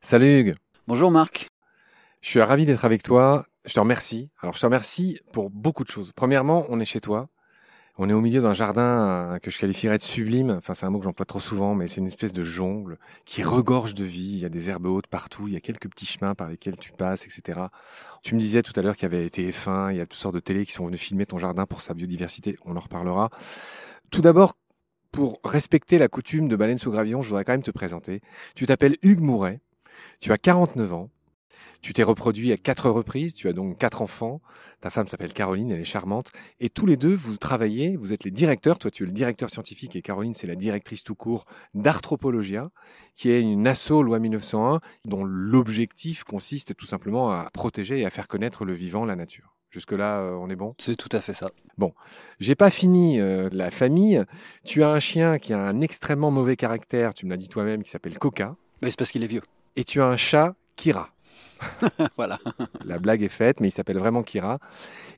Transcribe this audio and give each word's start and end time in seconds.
Salut 0.00 0.40
Hugues. 0.40 0.54
Bonjour 0.88 1.10
Marc. 1.10 1.48
Je 2.20 2.28
suis 2.28 2.40
ravi 2.42 2.66
d'être 2.66 2.84
avec 2.84 3.02
toi. 3.02 3.46
Je 3.64 3.72
te 3.72 3.80
remercie. 3.80 4.30
Alors, 4.40 4.54
je 4.54 4.60
te 4.60 4.66
remercie 4.66 5.20
pour 5.32 5.48
beaucoup 5.48 5.84
de 5.84 5.88
choses. 5.88 6.12
Premièrement, 6.14 6.66
on 6.68 6.80
est 6.80 6.84
chez 6.84 7.00
toi. 7.00 7.28
On 7.98 8.08
est 8.08 8.12
au 8.12 8.20
milieu 8.20 8.40
d'un 8.40 8.54
jardin 8.54 8.82
euh, 8.82 9.38
que 9.38 9.50
je 9.50 9.58
qualifierais 9.58 9.98
de 9.98 10.02
sublime. 10.02 10.50
Enfin, 10.50 10.74
c'est 10.74 10.86
un 10.86 10.90
mot 10.90 10.98
que 10.98 11.04
j'emploie 11.04 11.26
trop 11.26 11.40
souvent, 11.40 11.74
mais 11.74 11.88
c'est 11.88 12.00
une 12.00 12.06
espèce 12.06 12.32
de 12.32 12.42
jungle 12.42 12.98
qui 13.24 13.42
regorge 13.42 13.94
de 13.94 14.04
vie. 14.04 14.32
Il 14.32 14.38
y 14.38 14.44
a 14.44 14.48
des 14.48 14.70
herbes 14.70 14.86
hautes 14.86 15.06
partout. 15.06 15.46
Il 15.46 15.54
y 15.54 15.56
a 15.56 15.60
quelques 15.60 15.88
petits 15.88 16.06
chemins 16.06 16.34
par 16.34 16.48
lesquels 16.48 16.76
tu 16.76 16.90
passes, 16.92 17.24
etc. 17.24 17.60
Tu 18.22 18.34
me 18.34 18.40
disais 18.40 18.62
tout 18.62 18.72
à 18.76 18.82
l'heure 18.82 18.96
qu'il 18.96 19.04
y 19.04 19.14
avait 19.14 19.26
TF1. 19.28 19.92
Il 19.92 19.98
y 19.98 20.00
a 20.00 20.06
toutes 20.06 20.20
sortes 20.20 20.34
de 20.34 20.40
télés 20.40 20.66
qui 20.66 20.72
sont 20.72 20.86
venues 20.86 20.98
filmer 20.98 21.26
ton 21.26 21.38
jardin 21.38 21.66
pour 21.66 21.82
sa 21.82 21.94
biodiversité. 21.94 22.56
On 22.64 22.76
en 22.76 22.80
reparlera. 22.80 23.30
Tout 24.10 24.20
d'abord, 24.20 24.56
pour 25.12 25.40
respecter 25.44 25.98
la 25.98 26.08
coutume 26.08 26.48
de 26.48 26.56
Baleine 26.56 26.78
sous 26.78 26.90
Gravillon, 26.90 27.22
je 27.22 27.28
voudrais 27.28 27.44
quand 27.44 27.52
même 27.52 27.62
te 27.62 27.70
présenter. 27.70 28.22
Tu 28.56 28.66
t'appelles 28.66 28.96
Hugues 29.02 29.20
Mouret. 29.20 29.60
Tu 30.20 30.32
as 30.32 30.38
49 30.38 30.92
ans. 30.94 31.10
Tu 31.82 31.92
t'es 31.92 32.04
reproduit 32.04 32.52
à 32.52 32.56
quatre 32.56 32.88
reprises, 32.88 33.34
tu 33.34 33.48
as 33.48 33.52
donc 33.52 33.76
quatre 33.76 34.02
enfants. 34.02 34.40
Ta 34.80 34.88
femme 34.88 35.08
s'appelle 35.08 35.32
Caroline, 35.32 35.72
elle 35.72 35.80
est 35.80 35.84
charmante. 35.84 36.30
Et 36.60 36.70
tous 36.70 36.86
les 36.86 36.96
deux, 36.96 37.14
vous 37.14 37.36
travaillez, 37.36 37.96
vous 37.96 38.12
êtes 38.12 38.22
les 38.22 38.30
directeurs. 38.30 38.78
Toi, 38.78 38.90
tu 38.90 39.02
es 39.02 39.06
le 39.06 39.12
directeur 39.12 39.50
scientifique 39.50 39.96
et 39.96 40.02
Caroline, 40.02 40.32
c'est 40.32 40.46
la 40.46 40.54
directrice 40.54 41.02
tout 41.02 41.16
court 41.16 41.44
d'Arthropologia, 41.74 42.70
qui 43.16 43.30
est 43.30 43.42
une 43.42 43.66
asso 43.66 44.02
loi 44.02 44.20
1901, 44.20 44.80
dont 45.06 45.24
l'objectif 45.24 46.22
consiste 46.22 46.76
tout 46.76 46.86
simplement 46.86 47.32
à 47.32 47.50
protéger 47.52 47.98
et 47.98 48.06
à 48.06 48.10
faire 48.10 48.28
connaître 48.28 48.64
le 48.64 48.74
vivant, 48.74 49.04
la 49.04 49.16
nature. 49.16 49.56
Jusque-là, 49.72 50.20
euh, 50.20 50.32
on 50.34 50.50
est 50.50 50.56
bon 50.56 50.74
C'est 50.78 50.96
tout 50.96 51.08
à 51.12 51.20
fait 51.20 51.32
ça. 51.32 51.50
Bon, 51.78 51.94
j'ai 52.40 52.54
pas 52.54 52.68
fini 52.68 53.18
euh, 53.18 53.48
la 53.52 53.70
famille. 53.70 54.22
Tu 54.64 54.84
as 54.84 54.90
un 54.90 55.00
chien 55.00 55.38
qui 55.38 55.54
a 55.54 55.58
un 55.58 55.80
extrêmement 55.80 56.30
mauvais 56.30 56.56
caractère, 56.56 57.14
tu 57.14 57.24
me 57.24 57.30
l'as 57.30 57.38
dit 57.38 57.48
toi-même, 57.48 57.82
qui 57.82 57.90
s'appelle 57.90 58.18
Coca. 58.18 58.54
Mais 58.82 58.90
c'est 58.90 58.98
parce 58.98 59.10
qu'il 59.10 59.24
est 59.24 59.28
vieux. 59.28 59.40
Et 59.76 59.84
tu 59.84 60.02
as 60.02 60.06
un 60.06 60.18
chat, 60.18 60.54
Kira. 60.76 61.08
voilà. 62.16 62.38
La 62.84 62.98
blague 62.98 63.22
est 63.22 63.30
faite, 63.30 63.60
mais 63.60 63.68
il 63.68 63.70
s'appelle 63.70 63.98
vraiment 63.98 64.22
Kira. 64.22 64.58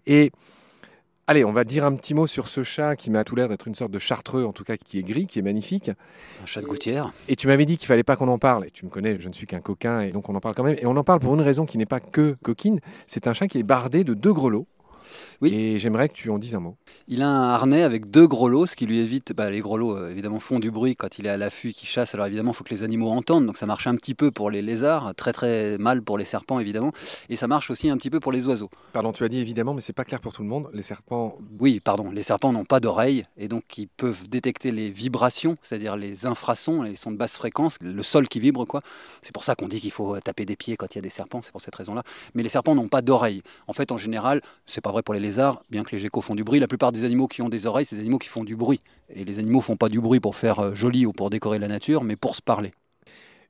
Et 0.06 0.31
allez, 1.27 1.44
on 1.44 1.53
va 1.53 1.64
dire 1.64 1.84
un 1.84 1.94
petit 1.94 2.14
mot 2.14 2.27
sur 2.27 2.48
ce 2.48 2.62
chat 2.62 2.97
qui 2.97 3.11
m'a 3.11 3.25
tout 3.25 3.36
l'air 3.36 3.48
d'être 3.48 3.69
une 3.69 3.75
sorte 3.75 3.91
de 3.91 3.98
chartreux, 3.98 4.44
en 4.44 4.53
tout 4.53 4.64
cas 4.64 4.77
qui 4.77 4.98
est 4.98 5.03
gris, 5.03 5.27
qui 5.27 5.39
est 5.39 5.42
magnifique. 5.42 5.91
Un 6.42 6.47
chat 6.47 6.61
de 6.61 6.66
gouttière. 6.66 7.12
Et 7.28 7.36
tu 7.36 7.47
m'avais 7.47 7.64
dit 7.64 7.77
qu'il 7.77 7.86
fallait 7.86 8.03
pas 8.03 8.16
qu'on 8.16 8.28
en 8.28 8.39
parle. 8.39 8.66
Et 8.66 8.70
tu 8.70 8.84
me 8.84 8.91
connais, 8.91 9.19
je 9.19 9.28
ne 9.28 9.33
suis 9.33 9.47
qu'un 9.47 9.61
coquin, 9.61 10.00
et 10.00 10.12
donc 10.12 10.28
on 10.28 10.34
en 10.34 10.41
parle 10.41 10.55
quand 10.55 10.64
même. 10.64 10.77
Et 10.81 10.86
on 10.86 10.97
en 10.97 11.05
parle 11.05 11.20
pour 11.20 11.34
une 11.34 11.41
raison 11.41 11.66
qui 11.66 11.78
n'est 11.78 11.86
pas 11.86 12.00
que 12.00 12.36
coquine. 12.42 12.81
C'est 13.06 13.27
un 13.27 13.33
chat 13.33 13.48
qui 13.48 13.58
est 13.58 13.62
bardé 13.62 14.05
de 14.05 14.14
deux 14.14 14.33
grelots. 14.33 14.66
Oui. 15.41 15.55
Et 15.55 15.79
j'aimerais 15.79 16.09
que 16.09 16.15
tu 16.15 16.31
en 16.31 16.39
dises 16.39 16.55
un 16.55 16.61
mot. 16.61 16.77
Il 17.09 17.23
a 17.23 17.29
un 17.29 17.51
harnais 17.51 17.83
avec 17.83 18.11
deux 18.11 18.27
grelots, 18.27 18.67
ce 18.67 18.77
qui 18.77 18.87
lui 18.87 18.98
évite. 18.98 19.33
bah, 19.33 19.51
les 19.51 19.61
grelots, 19.61 19.97
euh, 19.97 20.11
évidemment, 20.11 20.41
font 20.41 20.59
du 20.59 20.71
bruit 20.71 20.97
quand 20.97 21.19
il 21.19 21.27
est 21.27 21.31
à 21.31 21.37
l'affût, 21.37 21.73
qu'il 21.73 21.89
chasse. 21.89 22.15
Alors 22.15 22.27
évidemment, 22.27 22.53
il 22.53 22.55
faut 22.55 22.65
que 22.65 22.75
les 22.75 22.84
animaux 22.84 23.11
entendent. 23.11 23.47
Donc 23.47 23.56
ça 23.56 23.67
marche 23.67 23.87
un 23.87 23.97
petit 23.97 24.15
peu 24.15 24.31
pour 24.31 24.51
les 24.51 24.62
lézards, 24.62 25.15
très 25.15 25.33
très 25.33 25.79
mal 25.79 26.03
pour 26.03 26.19
les 26.19 26.25
serpents, 26.25 26.59
évidemment. 26.61 26.93
Et 27.29 27.37
ça 27.37 27.47
marche 27.47 27.71
aussi 27.71 27.91
un 27.91 27.97
petit 27.97 28.11
peu 28.11 28.21
pour 28.21 28.33
les 28.33 28.47
oiseaux. 28.47 28.71
Pardon, 28.93 29.12
tu 29.12 29.25
as 29.25 29.29
dit 29.29 29.39
évidemment, 29.39 29.75
mais 29.75 29.81
c'est 29.81 29.93
pas 29.93 30.05
clair 30.05 30.21
pour 30.21 30.33
tout 30.33 30.43
le 30.43 30.48
monde. 30.48 30.69
Les 30.73 30.83
serpents. 30.83 31.39
Oui, 31.61 31.81
pardon, 31.81 32.11
les 32.11 32.23
serpents 32.23 32.53
n'ont 32.53 32.65
pas 32.65 32.81
d'oreilles 32.81 33.25
et 33.37 33.49
donc 33.49 33.78
ils 33.78 33.89
peuvent 33.89 34.28
détecter 34.28 34.71
les 34.73 34.91
vibrations, 34.91 35.56
c'est-à-dire 35.62 35.97
les 35.97 36.27
infrasons, 36.27 36.83
les 36.83 36.97
sons 36.97 37.11
de 37.11 37.17
basse 37.17 37.37
fréquence, 37.37 37.78
le 37.81 38.03
sol 38.03 38.28
qui 38.28 38.41
vibre, 38.41 38.67
quoi. 38.67 38.83
C'est 39.23 39.33
pour 39.33 39.45
ça 39.45 39.55
qu'on 39.55 39.69
dit 39.69 39.81
qu'il 39.81 39.91
faut 39.91 40.19
taper 40.21 40.45
des 40.45 40.56
pieds 40.56 40.77
quand 40.77 40.95
il 40.95 40.99
y 40.99 41.01
a 41.01 41.03
des 41.03 41.11
serpents, 41.11 41.43
c'est 41.43 41.53
pour 41.53 41.61
cette 41.61 41.75
raison-là. 41.75 42.03
Mais 42.34 42.43
les 42.43 42.49
serpents 42.49 42.75
n'ont 42.75 42.89
pas 42.89 43.03
d'oreilles. 43.03 43.43
En 43.69 43.73
fait, 43.73 43.93
en 43.93 43.99
général, 43.99 44.41
c'est 44.67 44.81
pas 44.81 44.91
vrai 44.91 45.03
pour 45.05 45.14
les 45.14 45.20
lézards, 45.20 45.62
bien 45.70 45.84
que 45.84 45.92
les 45.92 45.98
geckos 45.98 46.22
font 46.22 46.34
du 46.34 46.44
bruit. 46.44 46.60
La 46.60 46.69
plupart 46.69 46.92
des 46.92 47.05
animaux 47.05 47.28
qui 47.28 47.42
ont 47.42 47.48
des 47.48 47.66
oreilles, 47.66 47.84
c'est 47.84 47.97
des 47.97 48.02
animaux 48.02 48.19
qui 48.19 48.28
font 48.28 48.44
du 48.44 48.56
bruit. 48.56 48.80
Et 49.10 49.24
les 49.24 49.38
animaux 49.38 49.60
font 49.60 49.77
pas 49.77 49.88
du 49.88 50.00
bruit 50.00 50.20
pour 50.20 50.34
faire 50.34 50.58
euh, 50.60 50.74
joli 50.74 51.06
ou 51.06 51.12
pour 51.12 51.30
décorer 51.30 51.58
la 51.58 51.69
nature, 51.69 52.02
mais 52.02 52.16
pour 52.16 52.34
se 52.34 52.42
parler. 52.42 52.72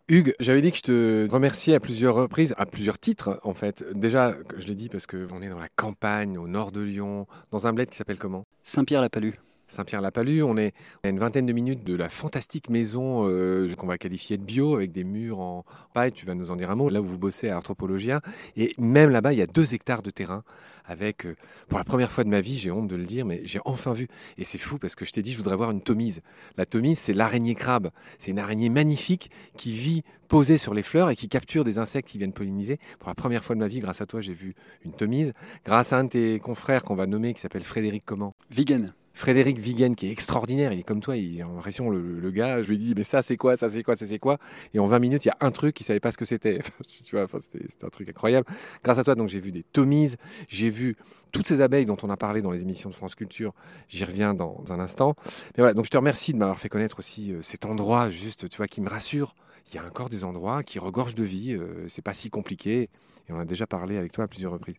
Hugues, 0.08 0.34
j'avais 0.38 0.60
dit 0.60 0.70
que 0.70 0.76
je 0.76 0.82
te 0.82 1.28
remerciais 1.30 1.74
à 1.74 1.80
plusieurs 1.80 2.14
reprises, 2.14 2.54
à 2.58 2.66
plusieurs 2.66 2.98
titres 2.98 3.40
en 3.42 3.54
fait. 3.54 3.82
Déjà, 3.94 4.34
je 4.58 4.66
l'ai 4.66 4.74
dit 4.74 4.90
parce 4.90 5.06
qu'on 5.06 5.40
est 5.40 5.48
dans 5.48 5.58
la 5.58 5.70
campagne, 5.76 6.36
au 6.36 6.46
nord 6.46 6.72
de 6.72 6.82
Lyon, 6.82 7.26
dans 7.52 7.66
un 7.66 7.72
bled 7.72 7.88
qui 7.88 7.96
s'appelle 7.96 8.18
comment? 8.18 8.44
Saint-Pierre-la-Palue. 8.64 9.32
Saint-Pierre-la-Palue. 9.68 10.42
On 10.42 10.58
est 10.58 10.74
à 11.04 11.08
une 11.08 11.18
vingtaine 11.18 11.46
de 11.46 11.52
minutes 11.54 11.84
de 11.84 11.94
la 11.94 12.10
fantastique 12.10 12.68
maison 12.68 13.26
euh, 13.28 13.74
qu'on 13.76 13.86
va 13.86 13.96
qualifier 13.96 14.36
de 14.36 14.42
bio, 14.42 14.76
avec 14.76 14.92
des 14.92 15.04
murs 15.04 15.40
en 15.40 15.64
paille. 15.94 16.12
Tu 16.12 16.26
vas 16.26 16.34
nous 16.34 16.50
en 16.50 16.56
dire 16.56 16.70
un 16.70 16.74
mot. 16.74 16.90
Là 16.90 17.00
où 17.00 17.04
vous 17.04 17.18
bossez 17.18 17.48
à 17.48 17.56
Anthropologia. 17.56 18.20
Et 18.56 18.72
même 18.78 19.08
là-bas, 19.08 19.32
il 19.32 19.38
y 19.38 19.42
a 19.42 19.46
deux 19.46 19.72
hectares 19.72 20.02
de 20.02 20.10
terrain 20.10 20.42
avec, 20.84 21.26
euh, 21.26 21.36
pour 21.68 21.78
la 21.78 21.84
première 21.84 22.12
fois 22.12 22.24
de 22.24 22.28
ma 22.28 22.40
vie, 22.40 22.56
j'ai 22.56 22.70
honte 22.70 22.88
de 22.88 22.96
le 22.96 23.04
dire, 23.04 23.24
mais 23.24 23.40
j'ai 23.44 23.60
enfin 23.64 23.92
vu. 23.92 24.08
Et 24.38 24.44
c'est 24.44 24.58
fou 24.58 24.78
parce 24.78 24.94
que 24.94 25.04
je 25.04 25.12
t'ai 25.12 25.22
dit, 25.22 25.32
je 25.32 25.36
voudrais 25.36 25.56
voir 25.56 25.70
une 25.70 25.80
tomise. 25.80 26.20
La 26.56 26.66
tomise, 26.66 26.98
c'est 26.98 27.14
l'araignée 27.14 27.54
crabe. 27.54 27.90
C'est 28.18 28.30
une 28.30 28.38
araignée 28.38 28.68
magnifique 28.68 29.30
qui 29.56 29.72
vit 29.72 30.02
posée 30.28 30.58
sur 30.58 30.74
les 30.74 30.82
fleurs 30.82 31.10
et 31.10 31.16
qui 31.16 31.28
capture 31.28 31.64
des 31.64 31.78
insectes 31.78 32.08
qui 32.08 32.18
viennent 32.18 32.32
polliniser. 32.32 32.78
Pour 32.98 33.08
la 33.08 33.14
première 33.14 33.44
fois 33.44 33.54
de 33.54 33.60
ma 33.60 33.68
vie, 33.68 33.80
grâce 33.80 34.00
à 34.00 34.06
toi, 34.06 34.20
j'ai 34.20 34.34
vu 34.34 34.54
une 34.84 34.92
tomise. 34.92 35.32
Grâce 35.64 35.92
à 35.92 35.98
un 35.98 36.04
de 36.04 36.10
tes 36.10 36.38
confrères 36.40 36.82
qu'on 36.82 36.94
va 36.94 37.06
nommer, 37.06 37.34
qui 37.34 37.40
s'appelle 37.40 37.64
Frédéric 37.64 38.04
comment 38.04 38.34
Vegan. 38.50 38.92
Frédéric 39.14 39.58
Viguen, 39.58 39.94
qui 39.94 40.08
est 40.08 40.10
extraordinaire, 40.10 40.72
il 40.72 40.80
est 40.80 40.82
comme 40.82 41.00
toi, 41.00 41.16
il 41.16 41.40
a 41.40 41.44
l'impression, 41.44 41.88
le, 41.88 42.18
le, 42.18 42.30
gars, 42.32 42.62
je 42.62 42.68
lui 42.68 42.78
dis, 42.78 42.94
mais 42.96 43.04
ça 43.04 43.22
c'est 43.22 43.36
quoi, 43.36 43.56
ça 43.56 43.68
c'est 43.68 43.84
quoi, 43.84 43.94
ça 43.94 44.06
c'est 44.06 44.18
quoi? 44.18 44.38
Et 44.74 44.80
en 44.80 44.86
20 44.86 44.98
minutes, 44.98 45.24
il 45.24 45.28
y 45.28 45.30
a 45.30 45.36
un 45.40 45.52
truc, 45.52 45.80
il 45.80 45.84
savait 45.84 46.00
pas 46.00 46.10
ce 46.10 46.18
que 46.18 46.24
c'était. 46.24 46.58
tu 47.04 47.16
vois, 47.16 47.28
c'était 47.38 47.84
un 47.84 47.90
truc 47.90 48.08
incroyable. 48.08 48.46
Grâce 48.82 48.98
à 48.98 49.04
toi, 49.04 49.14
donc 49.14 49.28
j'ai 49.28 49.38
vu 49.38 49.52
des 49.52 49.62
tomises, 49.62 50.16
j'ai 50.48 50.68
vu 50.74 50.96
toutes 51.32 51.48
ces 51.48 51.60
abeilles 51.60 51.86
dont 51.86 51.96
on 52.02 52.10
a 52.10 52.16
parlé 52.16 52.42
dans 52.42 52.50
les 52.50 52.62
émissions 52.62 52.90
de 52.90 52.94
France 52.94 53.14
Culture, 53.14 53.54
j'y 53.88 54.04
reviens 54.04 54.34
dans 54.34 54.62
un 54.70 54.78
instant. 54.78 55.14
Mais 55.24 55.62
voilà, 55.62 55.74
donc 55.74 55.84
je 55.84 55.90
te 55.90 55.96
remercie 55.96 56.32
de 56.32 56.38
m'avoir 56.38 56.60
fait 56.60 56.68
connaître 56.68 56.98
aussi 56.98 57.32
euh, 57.32 57.42
cet 57.42 57.64
endroit 57.64 58.08
juste, 58.10 58.48
tu 58.48 58.56
vois, 58.56 58.68
qui 58.68 58.80
me 58.80 58.88
rassure. 58.88 59.34
Il 59.68 59.74
y 59.74 59.78
a 59.78 59.84
encore 59.84 60.10
des 60.10 60.24
endroits 60.24 60.62
qui 60.62 60.78
regorgent 60.78 61.14
de 61.14 61.24
vie, 61.24 61.52
euh, 61.52 61.88
c'est 61.88 62.02
pas 62.02 62.14
si 62.14 62.30
compliqué, 62.30 62.90
et 63.28 63.32
on 63.32 63.38
a 63.40 63.44
déjà 63.44 63.66
parlé 63.66 63.96
avec 63.96 64.12
toi 64.12 64.24
à 64.24 64.28
plusieurs 64.28 64.52
reprises. 64.52 64.76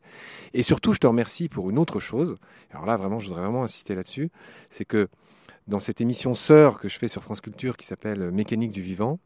Et 0.53 0.63
surtout, 0.63 0.93
je 0.93 0.99
te 0.99 1.07
remercie 1.07 1.49
pour 1.49 1.69
une 1.69 1.77
autre 1.77 1.99
chose. 1.99 2.35
Alors 2.71 2.85
là, 2.85 2.95
vraiment, 2.95 3.19
je 3.19 3.27
voudrais 3.27 3.41
vraiment 3.41 3.63
insister 3.63 3.95
là-dessus, 3.95 4.29
c'est 4.69 4.85
que 4.85 5.09
dans 5.67 5.79
cette 5.79 5.99
émission 5.99 6.35
sœur 6.35 6.79
que 6.79 6.87
je 6.87 6.97
fais 6.97 7.07
sur 7.07 7.23
France 7.23 7.41
Culture 7.41 7.75
qui 7.75 7.85
s'appelle 7.85 8.31
Mécanique 8.31 8.71
du 8.71 8.81
vivant, 8.81 9.19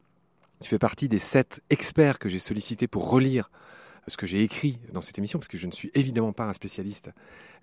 tu 0.62 0.70
fais 0.70 0.80
partie 0.80 1.10
des 1.10 1.20
sept 1.20 1.62
experts 1.70 2.18
que 2.18 2.30
j'ai 2.30 2.40
sollicités 2.40 2.88
pour 2.88 3.10
relire 3.10 3.52
ce 4.08 4.18
que 4.18 4.26
j'ai 4.26 4.44
écrit 4.44 4.80
dans 4.92 5.02
cette 5.02 5.18
émission, 5.18 5.40
parce 5.40 5.48
que 5.48 5.58
je 5.58 5.68
ne 5.68 5.72
suis 5.72 5.92
évidemment 5.94 6.34
pas 6.34 6.46
un 6.46 6.54
spécialiste, 6.54 7.12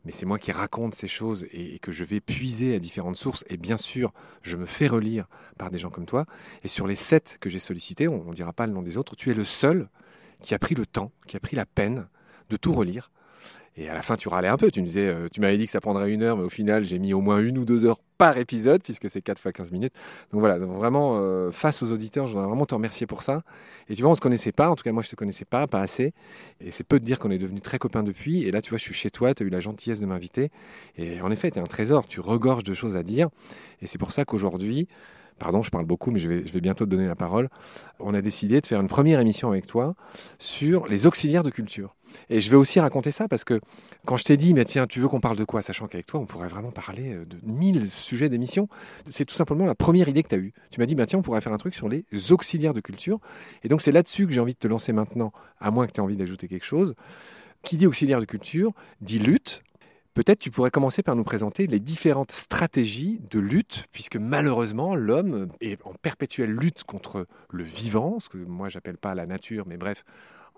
mais 0.04 0.12
c'est 0.12 0.26
moi 0.26 0.38
qui 0.38 0.52
raconte 0.52 0.94
ces 0.94 1.08
choses 1.08 1.46
et, 1.52 1.78
que 1.80 1.92
je 1.92 2.04
vais 2.04 2.20
puiser 2.20 2.74
à 2.74 2.78
différentes 2.78 3.16
sources. 3.16 3.44
Et 3.48 3.56
bien 3.56 3.76
sûr, 3.76 4.12
je 4.42 4.56
me 4.56 4.66
fais 4.66 4.86
relire 4.86 5.26
par 5.58 5.70
des 5.70 5.78
gens 5.78 5.90
comme 5.90 6.06
toi. 6.06 6.26
Et 6.62 6.68
sur 6.68 6.86
les 6.86 6.94
sept 6.94 7.38
que 7.40 7.50
j'ai 7.50 7.58
sollicités, 7.58 8.06
on 8.06 8.24
ne 8.24 8.32
dira 8.32 8.52
pas 8.52 8.66
le 8.66 8.72
nom 8.72 8.82
des 8.82 8.96
autres, 8.96 9.16
tu 9.16 9.30
es 9.30 9.34
le 9.34 9.44
seul 9.44 9.88
qui 10.42 10.54
a 10.54 10.58
pris 10.58 10.74
le 10.74 10.86
temps, 10.86 11.12
qui 11.26 11.36
a 11.36 11.40
pris 11.40 11.56
la 11.56 11.66
peine 11.66 12.06
de 12.50 12.56
tout 12.56 12.72
relire. 12.72 13.10
Et 13.78 13.90
à 13.90 13.94
la 13.94 14.02
fin, 14.02 14.16
tu 14.16 14.28
râlais 14.28 14.48
un 14.48 14.56
peu. 14.56 14.70
Tu 14.70 14.80
me 14.80 14.86
disais, 14.86 15.06
euh, 15.06 15.28
tu 15.30 15.40
m'avais 15.40 15.58
dit 15.58 15.66
que 15.66 15.70
ça 15.70 15.80
prendrait 15.80 16.10
une 16.10 16.22
heure, 16.22 16.36
mais 16.36 16.44
au 16.44 16.48
final, 16.48 16.84
j'ai 16.84 16.98
mis 16.98 17.12
au 17.12 17.20
moins 17.20 17.38
une 17.40 17.58
ou 17.58 17.64
deux 17.64 17.84
heures 17.84 17.98
par 18.16 18.38
épisode, 18.38 18.82
puisque 18.82 19.10
c'est 19.10 19.20
4 19.20 19.38
fois 19.38 19.52
15 19.52 19.70
minutes. 19.72 19.92
Donc 20.32 20.40
voilà, 20.40 20.58
vraiment, 20.58 21.18
euh, 21.20 21.50
face 21.50 21.82
aux 21.82 21.92
auditeurs, 21.92 22.26
je 22.26 22.32
voudrais 22.32 22.48
vraiment 22.48 22.64
te 22.64 22.74
remercier 22.74 23.06
pour 23.06 23.20
ça. 23.20 23.42
Et 23.90 23.94
tu 23.94 24.02
vois, 24.02 24.10
on 24.10 24.14
se 24.14 24.22
connaissait 24.22 24.52
pas, 24.52 24.70
en 24.70 24.76
tout 24.76 24.82
cas, 24.82 24.92
moi, 24.92 25.02
je 25.02 25.10
te 25.10 25.16
connaissais 25.16 25.44
pas, 25.44 25.66
pas 25.66 25.80
assez. 25.80 26.14
Et 26.60 26.70
c'est 26.70 26.84
peu 26.84 26.98
de 26.98 27.04
dire 27.04 27.18
qu'on 27.18 27.30
est 27.30 27.38
devenus 27.38 27.62
très 27.62 27.78
copains 27.78 28.02
depuis. 28.02 28.44
Et 28.44 28.50
là, 28.50 28.62
tu 28.62 28.70
vois, 28.70 28.78
je 28.78 28.84
suis 28.84 28.94
chez 28.94 29.10
toi, 29.10 29.34
tu 29.34 29.42
as 29.42 29.46
eu 29.46 29.50
la 29.50 29.60
gentillesse 29.60 30.00
de 30.00 30.06
m'inviter. 30.06 30.50
Et 30.96 31.20
en 31.20 31.30
effet, 31.30 31.50
tu 31.50 31.58
es 31.58 31.60
un 31.60 31.66
trésor, 31.66 32.08
tu 32.08 32.20
regorges 32.20 32.64
de 32.64 32.72
choses 32.72 32.96
à 32.96 33.02
dire. 33.02 33.28
Et 33.82 33.86
c'est 33.86 33.98
pour 33.98 34.12
ça 34.12 34.24
qu'aujourd'hui, 34.24 34.88
pardon, 35.38 35.62
je 35.62 35.70
parle 35.70 35.84
beaucoup, 35.84 36.10
mais 36.10 36.18
je 36.18 36.28
vais, 36.28 36.46
je 36.46 36.52
vais, 36.52 36.60
bientôt 36.60 36.84
te 36.84 36.90
donner 36.90 37.06
la 37.06 37.16
parole. 37.16 37.48
On 38.00 38.14
a 38.14 38.22
décidé 38.22 38.60
de 38.60 38.66
faire 38.66 38.80
une 38.80 38.88
première 38.88 39.20
émission 39.20 39.50
avec 39.50 39.66
toi 39.66 39.94
sur 40.38 40.86
les 40.86 41.06
auxiliaires 41.06 41.42
de 41.42 41.50
culture. 41.50 41.94
Et 42.30 42.40
je 42.40 42.50
vais 42.50 42.56
aussi 42.56 42.80
raconter 42.80 43.10
ça 43.10 43.28
parce 43.28 43.44
que 43.44 43.60
quand 44.04 44.16
je 44.16 44.24
t'ai 44.24 44.36
dit, 44.36 44.54
mais 44.54 44.64
tiens, 44.64 44.86
tu 44.86 45.00
veux 45.00 45.08
qu'on 45.08 45.20
parle 45.20 45.36
de 45.36 45.44
quoi, 45.44 45.60
sachant 45.60 45.86
qu'avec 45.86 46.06
toi, 46.06 46.20
on 46.20 46.26
pourrait 46.26 46.48
vraiment 46.48 46.70
parler 46.70 47.14
euh, 47.14 47.24
de 47.24 47.38
mille 47.42 47.90
sujets 47.90 48.28
d'émission, 48.28 48.68
c'est 49.06 49.24
tout 49.24 49.34
simplement 49.34 49.66
la 49.66 49.74
première 49.74 50.08
idée 50.08 50.22
que 50.22 50.28
tu 50.28 50.34
as 50.34 50.38
eue. 50.38 50.52
Tu 50.70 50.80
m'as 50.80 50.86
dit, 50.86 50.94
bah, 50.94 51.06
tiens, 51.06 51.18
on 51.18 51.22
pourrait 51.22 51.40
faire 51.40 51.52
un 51.52 51.58
truc 51.58 51.74
sur 51.74 51.88
les 51.88 52.04
auxiliaires 52.30 52.74
de 52.74 52.80
culture. 52.80 53.18
Et 53.62 53.68
donc, 53.68 53.82
c'est 53.82 53.92
là-dessus 53.92 54.26
que 54.26 54.32
j'ai 54.32 54.40
envie 54.40 54.54
de 54.54 54.58
te 54.58 54.68
lancer 54.68 54.92
maintenant, 54.92 55.32
à 55.60 55.70
moins 55.70 55.86
que 55.86 55.92
tu 55.92 56.00
aies 56.00 56.04
envie 56.04 56.16
d'ajouter 56.16 56.48
quelque 56.48 56.66
chose. 56.66 56.94
Qui 57.62 57.76
dit 57.76 57.86
auxiliaire 57.86 58.20
de 58.20 58.26
culture 58.26 58.72
dit 59.00 59.18
lutte, 59.18 59.62
Peut-être 60.16 60.38
tu 60.38 60.50
pourrais 60.50 60.70
commencer 60.70 61.02
par 61.02 61.14
nous 61.14 61.24
présenter 61.24 61.66
les 61.66 61.78
différentes 61.78 62.32
stratégies 62.32 63.20
de 63.30 63.38
lutte, 63.38 63.84
puisque 63.92 64.16
malheureusement 64.16 64.94
l'homme 64.94 65.48
est 65.60 65.78
en 65.84 65.92
perpétuelle 65.92 66.52
lutte 66.52 66.84
contre 66.84 67.26
le 67.50 67.64
vivant, 67.64 68.18
ce 68.18 68.30
que 68.30 68.38
moi 68.38 68.70
j'appelle 68.70 68.96
pas 68.96 69.14
la 69.14 69.26
nature, 69.26 69.66
mais 69.66 69.76
bref, 69.76 70.06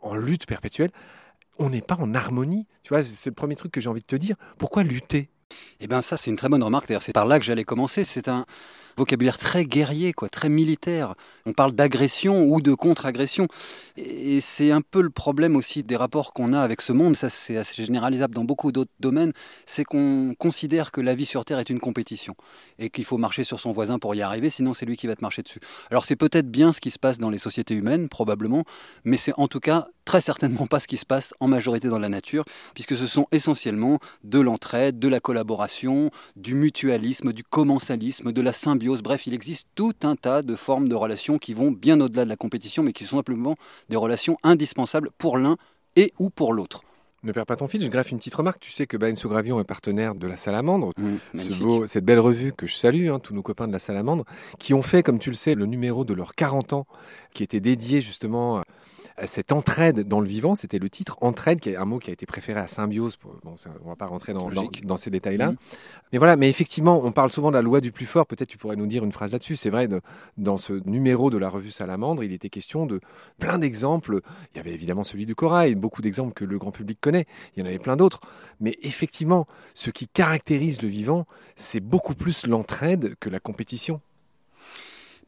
en 0.00 0.14
lutte 0.14 0.46
perpétuelle. 0.46 0.92
On 1.58 1.70
n'est 1.70 1.80
pas 1.80 1.96
en 1.96 2.14
harmonie. 2.14 2.68
Tu 2.84 2.90
vois, 2.90 3.02
c'est 3.02 3.30
le 3.30 3.34
premier 3.34 3.56
truc 3.56 3.72
que 3.72 3.80
j'ai 3.80 3.88
envie 3.88 4.00
de 4.00 4.06
te 4.06 4.14
dire. 4.14 4.36
Pourquoi 4.58 4.84
lutter? 4.84 5.28
Eh 5.80 5.88
bien 5.88 6.02
ça, 6.02 6.18
c'est 6.18 6.30
une 6.30 6.36
très 6.36 6.48
bonne 6.48 6.62
remarque. 6.62 6.86
D'ailleurs, 6.86 7.02
c'est 7.02 7.12
par 7.12 7.26
là 7.26 7.40
que 7.40 7.44
j'allais 7.44 7.64
commencer. 7.64 8.04
C'est 8.04 8.28
un, 8.28 8.46
vocabulaire 8.98 9.38
très 9.38 9.64
guerrier, 9.64 10.12
quoi, 10.12 10.28
très 10.28 10.48
militaire. 10.48 11.14
On 11.46 11.52
parle 11.52 11.72
d'agression 11.72 12.44
ou 12.44 12.60
de 12.60 12.74
contre-agression. 12.74 13.46
Et 13.96 14.40
c'est 14.40 14.70
un 14.70 14.80
peu 14.80 15.00
le 15.00 15.10
problème 15.10 15.56
aussi 15.56 15.82
des 15.82 15.96
rapports 15.96 16.32
qu'on 16.32 16.52
a 16.52 16.60
avec 16.60 16.82
ce 16.82 16.92
monde, 16.92 17.16
ça 17.16 17.30
c'est 17.30 17.56
assez 17.56 17.84
généralisable 17.84 18.34
dans 18.34 18.44
beaucoup 18.44 18.72
d'autres 18.72 18.92
domaines, 19.00 19.32
c'est 19.66 19.84
qu'on 19.84 20.34
considère 20.38 20.92
que 20.92 21.00
la 21.00 21.14
vie 21.14 21.24
sur 21.24 21.44
Terre 21.44 21.58
est 21.58 21.70
une 21.70 21.80
compétition 21.80 22.34
et 22.78 22.90
qu'il 22.90 23.04
faut 23.04 23.18
marcher 23.18 23.44
sur 23.44 23.58
son 23.58 23.72
voisin 23.72 23.98
pour 23.98 24.14
y 24.14 24.22
arriver, 24.22 24.50
sinon 24.50 24.74
c'est 24.74 24.86
lui 24.86 24.96
qui 24.96 25.06
va 25.06 25.16
te 25.16 25.22
marcher 25.22 25.42
dessus. 25.42 25.60
Alors 25.90 26.04
c'est 26.04 26.16
peut-être 26.16 26.50
bien 26.50 26.72
ce 26.72 26.80
qui 26.80 26.90
se 26.90 26.98
passe 26.98 27.18
dans 27.18 27.30
les 27.30 27.38
sociétés 27.38 27.74
humaines, 27.74 28.08
probablement, 28.08 28.64
mais 29.04 29.16
c'est 29.16 29.32
en 29.36 29.48
tout 29.48 29.60
cas 29.60 29.88
très 30.08 30.22
certainement 30.22 30.66
pas 30.66 30.80
ce 30.80 30.88
qui 30.88 30.96
se 30.96 31.04
passe 31.04 31.34
en 31.38 31.48
majorité 31.48 31.88
dans 31.88 31.98
la 31.98 32.08
nature, 32.08 32.46
puisque 32.72 32.96
ce 32.96 33.06
sont 33.06 33.26
essentiellement 33.30 33.98
de 34.24 34.40
l'entraide, 34.40 34.98
de 34.98 35.06
la 35.06 35.20
collaboration, 35.20 36.10
du 36.34 36.54
mutualisme, 36.54 37.34
du 37.34 37.44
commensalisme, 37.44 38.32
de 38.32 38.40
la 38.40 38.54
symbiose. 38.54 39.02
Bref, 39.02 39.26
il 39.26 39.34
existe 39.34 39.68
tout 39.74 39.92
un 40.02 40.16
tas 40.16 40.40
de 40.40 40.54
formes 40.54 40.88
de 40.88 40.94
relations 40.94 41.36
qui 41.36 41.52
vont 41.52 41.70
bien 41.70 42.00
au-delà 42.00 42.24
de 42.24 42.30
la 42.30 42.36
compétition, 42.36 42.82
mais 42.82 42.94
qui 42.94 43.04
sont 43.04 43.16
simplement 43.16 43.56
des 43.90 43.96
relations 43.96 44.38
indispensables 44.44 45.10
pour 45.18 45.36
l'un 45.36 45.58
et 45.94 46.14
ou 46.18 46.30
pour 46.30 46.54
l'autre. 46.54 46.80
Ne 47.22 47.32
perds 47.32 47.44
pas 47.44 47.56
ton 47.56 47.68
fil, 47.68 47.82
je 47.82 47.88
greffe 47.88 48.10
une 48.10 48.16
petite 48.18 48.36
remarque. 48.36 48.60
Tu 48.60 48.72
sais 48.72 48.86
que 48.86 48.96
Bain 48.96 49.12
Gravion 49.12 49.60
est 49.60 49.64
partenaire 49.64 50.14
de 50.14 50.26
la 50.26 50.38
Salamandre, 50.38 50.92
mmh, 50.96 51.86
cette 51.86 52.04
belle 52.04 52.20
revue 52.20 52.54
que 52.54 52.66
je 52.66 52.74
salue, 52.74 53.10
hein, 53.10 53.18
tous 53.18 53.34
nos 53.34 53.42
copains 53.42 53.68
de 53.68 53.72
la 53.72 53.78
Salamandre, 53.78 54.24
qui 54.58 54.72
ont 54.72 54.82
fait, 54.82 55.02
comme 55.02 55.18
tu 55.18 55.28
le 55.28 55.36
sais, 55.36 55.54
le 55.54 55.66
numéro 55.66 56.04
de 56.04 56.14
leurs 56.14 56.34
40 56.34 56.72
ans, 56.72 56.86
qui 57.34 57.42
était 57.42 57.60
dédié 57.60 58.00
justement 58.00 58.62
cette 59.26 59.52
entraide 59.52 60.06
dans 60.06 60.20
le 60.20 60.28
vivant, 60.28 60.54
c'était 60.54 60.78
le 60.78 60.88
titre, 60.88 61.16
entraide, 61.20 61.60
qui 61.60 61.70
est 61.70 61.76
un 61.76 61.84
mot 61.84 61.98
qui 61.98 62.10
a 62.10 62.12
été 62.12 62.26
préféré 62.26 62.60
à 62.60 62.68
symbiose. 62.68 63.18
Bon, 63.42 63.54
on 63.84 63.88
va 63.88 63.96
pas 63.96 64.06
rentrer 64.06 64.32
dans, 64.32 64.48
dans, 64.84 64.96
ces 64.96 65.10
détails-là. 65.10 65.52
Mm. 65.52 65.56
Mais 66.12 66.18
voilà, 66.18 66.36
mais 66.36 66.48
effectivement, 66.48 67.00
on 67.04 67.12
parle 67.12 67.30
souvent 67.30 67.50
de 67.50 67.56
la 67.56 67.62
loi 67.62 67.80
du 67.80 67.92
plus 67.92 68.06
fort. 68.06 68.26
Peut-être 68.26 68.48
tu 68.48 68.58
pourrais 68.58 68.76
nous 68.76 68.86
dire 68.86 69.04
une 69.04 69.12
phrase 69.12 69.32
là-dessus. 69.32 69.56
C'est 69.56 69.70
vrai, 69.70 69.88
dans 70.36 70.56
ce 70.56 70.74
numéro 70.88 71.30
de 71.30 71.38
la 71.38 71.48
revue 71.48 71.70
Salamandre, 71.70 72.22
il 72.22 72.32
était 72.32 72.50
question 72.50 72.86
de 72.86 73.00
plein 73.38 73.58
d'exemples. 73.58 74.20
Il 74.54 74.58
y 74.58 74.60
avait 74.60 74.72
évidemment 74.72 75.04
celui 75.04 75.26
du 75.26 75.34
corail, 75.34 75.74
beaucoup 75.74 76.02
d'exemples 76.02 76.34
que 76.34 76.44
le 76.44 76.58
grand 76.58 76.72
public 76.72 76.98
connaît. 77.00 77.26
Il 77.56 77.60
y 77.60 77.62
en 77.62 77.66
avait 77.66 77.78
plein 77.78 77.96
d'autres. 77.96 78.20
Mais 78.60 78.78
effectivement, 78.82 79.46
ce 79.74 79.90
qui 79.90 80.08
caractérise 80.08 80.82
le 80.82 80.88
vivant, 80.88 81.26
c'est 81.56 81.80
beaucoup 81.80 82.14
plus 82.14 82.46
l'entraide 82.46 83.14
que 83.20 83.28
la 83.28 83.40
compétition. 83.40 84.00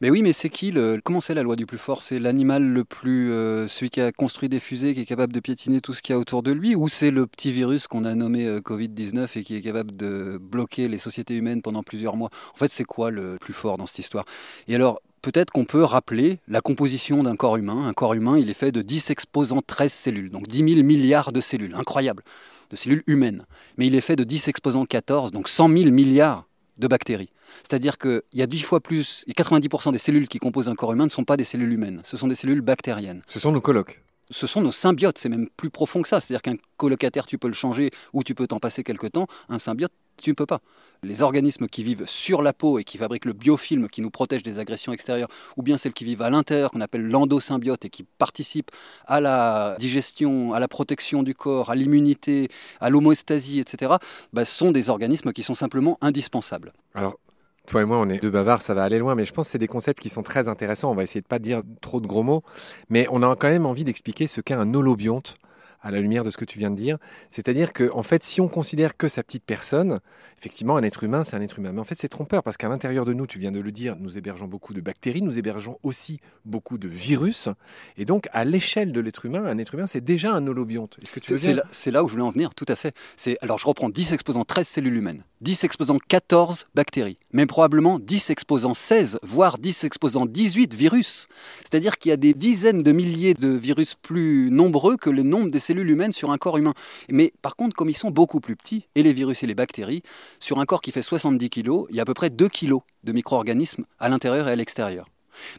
Mais 0.01 0.09
oui, 0.09 0.23
mais 0.23 0.33
c'est 0.33 0.49
qui 0.49 0.71
le... 0.71 0.99
Comment 1.03 1.19
c'est 1.19 1.35
la 1.35 1.43
loi 1.43 1.55
du 1.55 1.67
plus 1.67 1.77
fort? 1.77 2.01
C'est 2.01 2.17
l'animal 2.17 2.63
le 2.63 2.83
plus. 2.83 3.31
Euh, 3.31 3.67
celui 3.67 3.91
qui 3.91 4.01
a 4.01 4.11
construit 4.11 4.49
des 4.49 4.59
fusées, 4.59 4.95
qui 4.95 5.01
est 5.01 5.05
capable 5.05 5.31
de 5.31 5.39
piétiner 5.39 5.79
tout 5.79 5.93
ce 5.93 6.01
qu'il 6.01 6.13
y 6.13 6.15
a 6.15 6.19
autour 6.19 6.41
de 6.41 6.51
lui? 6.51 6.75
Ou 6.75 6.89
c'est 6.89 7.11
le 7.11 7.27
petit 7.27 7.51
virus 7.51 7.85
qu'on 7.85 8.03
a 8.03 8.15
nommé 8.15 8.47
euh, 8.47 8.61
Covid-19 8.61 9.37
et 9.37 9.43
qui 9.43 9.55
est 9.55 9.61
capable 9.61 9.95
de 9.95 10.39
bloquer 10.41 10.87
les 10.87 10.97
sociétés 10.97 11.35
humaines 11.35 11.61
pendant 11.61 11.83
plusieurs 11.83 12.15
mois? 12.15 12.29
En 12.55 12.57
fait, 12.57 12.71
c'est 12.71 12.83
quoi 12.83 13.11
le 13.11 13.37
plus 13.39 13.53
fort 13.53 13.77
dans 13.77 13.85
cette 13.85 13.99
histoire? 13.99 14.25
Et 14.67 14.73
alors, 14.73 15.01
peut-être 15.21 15.51
qu'on 15.51 15.65
peut 15.65 15.83
rappeler 15.83 16.39
la 16.47 16.61
composition 16.61 17.21
d'un 17.21 17.35
corps 17.35 17.57
humain. 17.57 17.87
Un 17.87 17.93
corps 17.93 18.15
humain, 18.15 18.39
il 18.39 18.49
est 18.49 18.55
fait 18.55 18.71
de 18.71 18.81
10 18.81 19.11
exposants 19.11 19.61
13 19.61 19.93
cellules, 19.93 20.31
donc 20.31 20.47
10 20.47 20.73
000 20.73 20.83
milliards 20.83 21.31
de 21.31 21.41
cellules. 21.41 21.75
Incroyable 21.75 22.23
de 22.71 22.75
cellules 22.75 23.03
humaines. 23.05 23.45
Mais 23.77 23.85
il 23.85 23.93
est 23.93 24.01
fait 24.01 24.15
de 24.15 24.23
10 24.23 24.47
exposants 24.47 24.85
14, 24.85 25.31
donc 25.31 25.47
100 25.47 25.69
000 25.69 25.91
milliards 25.91 26.47
de 26.79 26.87
bactéries. 26.87 27.29
C'est-à-dire 27.63 27.97
qu'il 27.97 28.21
y 28.33 28.41
a 28.41 28.47
10 28.47 28.61
fois 28.61 28.79
plus, 28.79 29.23
et 29.27 29.33
90% 29.33 29.91
des 29.91 29.97
cellules 29.97 30.27
qui 30.27 30.39
composent 30.39 30.69
un 30.69 30.75
corps 30.75 30.93
humain 30.93 31.05
ne 31.05 31.09
sont 31.09 31.23
pas 31.23 31.37
des 31.37 31.43
cellules 31.43 31.71
humaines, 31.71 32.01
ce 32.03 32.17
sont 32.17 32.27
des 32.27 32.35
cellules 32.35 32.61
bactériennes. 32.61 33.21
Ce 33.27 33.39
sont 33.39 33.51
nos 33.51 33.61
colocs 33.61 34.01
ce 34.31 34.47
sont 34.47 34.61
nos 34.61 34.71
symbiotes, 34.71 35.17
c'est 35.17 35.29
même 35.29 35.47
plus 35.57 35.69
profond 35.69 36.01
que 36.01 36.07
ça. 36.07 36.19
C'est-à-dire 36.19 36.41
qu'un 36.41 36.55
colocataire, 36.77 37.25
tu 37.25 37.37
peux 37.37 37.47
le 37.47 37.53
changer 37.53 37.91
ou 38.13 38.23
tu 38.23 38.33
peux 38.33 38.47
t'en 38.47 38.59
passer 38.59 38.83
quelque 38.83 39.07
temps. 39.07 39.27
Un 39.49 39.59
symbiote, 39.59 39.91
tu 40.17 40.29
ne 40.31 40.35
peux 40.35 40.45
pas. 40.45 40.61
Les 41.03 41.21
organismes 41.21 41.67
qui 41.67 41.83
vivent 41.83 42.05
sur 42.05 42.41
la 42.41 42.53
peau 42.53 42.79
et 42.79 42.83
qui 42.83 42.97
fabriquent 42.97 43.25
le 43.25 43.33
biofilm 43.33 43.89
qui 43.89 44.01
nous 44.01 44.11
protège 44.11 44.43
des 44.43 44.59
agressions 44.59 44.93
extérieures, 44.93 45.29
ou 45.57 45.63
bien 45.63 45.77
celles 45.77 45.93
qui 45.93 46.05
vivent 46.05 46.21
à 46.21 46.29
l'intérieur, 46.29 46.71
qu'on 46.71 46.81
appelle 46.81 47.07
l'endosymbiote 47.07 47.85
et 47.85 47.89
qui 47.89 48.03
participent 48.03 48.71
à 49.05 49.19
la 49.19 49.75
digestion, 49.79 50.53
à 50.53 50.59
la 50.59 50.67
protection 50.67 51.23
du 51.23 51.35
corps, 51.35 51.69
à 51.69 51.75
l'immunité, 51.75 52.49
à 52.79 52.89
l'homostasie, 52.89 53.59
etc., 53.59 53.93
bah, 54.31 54.45
sont 54.45 54.71
des 54.71 54.89
organismes 54.89 55.33
qui 55.33 55.43
sont 55.43 55.55
simplement 55.55 55.97
indispensables. 56.01 56.71
Alors, 56.93 57.17
toi 57.67 57.81
et 57.81 57.85
moi, 57.85 57.97
on 57.97 58.09
est 58.09 58.19
deux 58.19 58.29
bavards, 58.29 58.61
ça 58.61 58.73
va 58.73 58.83
aller 58.83 58.99
loin, 58.99 59.15
mais 59.15 59.25
je 59.25 59.33
pense 59.33 59.47
que 59.47 59.51
c'est 59.51 59.57
des 59.57 59.67
concepts 59.67 60.01
qui 60.01 60.09
sont 60.09 60.23
très 60.23 60.47
intéressants. 60.47 60.91
On 60.91 60.95
va 60.95 61.03
essayer 61.03 61.21
de 61.21 61.27
pas 61.27 61.39
dire 61.39 61.61
trop 61.81 61.99
de 61.99 62.07
gros 62.07 62.23
mots, 62.23 62.43
mais 62.89 63.07
on 63.11 63.23
a 63.23 63.35
quand 63.35 63.49
même 63.49 63.65
envie 63.65 63.83
d'expliquer 63.83 64.27
ce 64.27 64.41
qu'est 64.41 64.53
un 64.53 64.73
holobionte 64.73 65.35
à 65.81 65.91
la 65.91 65.99
lumière 65.99 66.23
de 66.23 66.29
ce 66.29 66.37
que 66.37 66.45
tu 66.45 66.59
viens 66.59 66.71
de 66.71 66.75
dire. 66.75 66.97
C'est-à-dire 67.29 67.73
que, 67.73 67.89
en 67.93 68.03
fait, 68.03 68.23
si 68.23 68.41
on 68.41 68.47
considère 68.47 68.97
que 68.97 69.07
sa 69.07 69.23
petite 69.23 69.43
personne, 69.43 69.99
effectivement, 70.37 70.77
un 70.77 70.83
être 70.83 71.03
humain, 71.03 71.23
c'est 71.23 71.35
un 71.35 71.41
être 71.41 71.59
humain. 71.59 71.71
Mais 71.71 71.81
en 71.81 71.85
fait, 71.85 71.97
c'est 71.99 72.09
trompeur 72.09 72.43
parce 72.43 72.57
qu'à 72.57 72.69
l'intérieur 72.69 73.05
de 73.05 73.13
nous, 73.13 73.27
tu 73.27 73.39
viens 73.39 73.51
de 73.51 73.59
le 73.59 73.71
dire, 73.71 73.95
nous 73.99 74.17
hébergeons 74.17 74.47
beaucoup 74.47 74.73
de 74.73 74.81
bactéries, 74.81 75.21
nous 75.21 75.37
hébergeons 75.37 75.79
aussi 75.83 76.19
beaucoup 76.45 76.77
de 76.77 76.87
virus. 76.87 77.49
Et 77.97 78.05
donc, 78.05 78.27
à 78.31 78.45
l'échelle 78.45 78.91
de 78.91 78.99
l'être 78.99 79.25
humain, 79.25 79.43
un 79.45 79.57
être 79.57 79.73
humain, 79.73 79.87
c'est 79.87 80.01
déjà 80.01 80.33
un 80.33 80.45
holobionte. 80.47 80.97
C'est 81.21 81.53
là, 81.53 81.63
là, 81.87 82.03
où 82.03 82.07
je 82.07 82.13
voulais 82.13 82.23
en 82.23 82.31
venir, 82.31 82.53
tout 82.53 82.65
à 82.67 82.75
fait. 82.75 82.93
Alors, 83.41 83.57
je 83.57 83.65
reprends 83.65 83.89
10 83.89 84.13
exposants 84.13 84.45
13 84.45 84.67
cellules 84.67 84.97
humaines, 84.97 85.23
10 85.41 85.63
exposants 85.63 85.99
14 86.07 86.67
bactéries, 86.75 87.17
mais 87.33 87.45
probablement 87.45 87.99
10 87.99 88.29
exposants 88.29 88.73
16, 88.73 89.19
voire 89.23 89.57
10 89.57 89.83
exposants 89.83 90.25
18 90.25 90.73
virus. 90.73 91.27
C'est-à-dire 91.59 91.97
qu'il 91.97 92.09
y 92.09 92.13
a 92.13 92.17
des 92.17 92.33
dizaines 92.33 92.83
de 92.83 92.91
milliers 92.91 93.33
de 93.33 93.49
virus 93.49 93.95
plus 93.95 94.49
nombreux 94.51 94.97
que 94.97 95.09
le 95.09 95.23
nombre 95.23 95.49
des 95.49 95.59
cellules 95.59 95.70
cellules 95.71 95.89
humaines 95.89 96.11
sur 96.11 96.31
un 96.31 96.37
corps 96.37 96.57
humain. 96.57 96.73
Mais 97.09 97.33
par 97.41 97.55
contre, 97.55 97.75
comme 97.75 97.89
ils 97.89 97.97
sont 97.97 98.11
beaucoup 98.11 98.39
plus 98.39 98.55
petits, 98.55 98.87
et 98.95 99.03
les 99.03 99.13
virus 99.13 99.43
et 99.43 99.47
les 99.47 99.55
bactéries, 99.55 100.03
sur 100.39 100.59
un 100.59 100.65
corps 100.65 100.81
qui 100.81 100.91
fait 100.91 101.01
70 101.01 101.49
kg, 101.49 101.85
il 101.89 101.95
y 101.95 101.99
a 101.99 102.01
à 102.01 102.05
peu 102.05 102.13
près 102.13 102.29
2 102.29 102.49
kg 102.49 102.79
de 103.03 103.11
micro-organismes 103.13 103.85
à 103.99 104.09
l'intérieur 104.09 104.47
et 104.49 104.51
à 104.51 104.55
l'extérieur. 104.55 105.07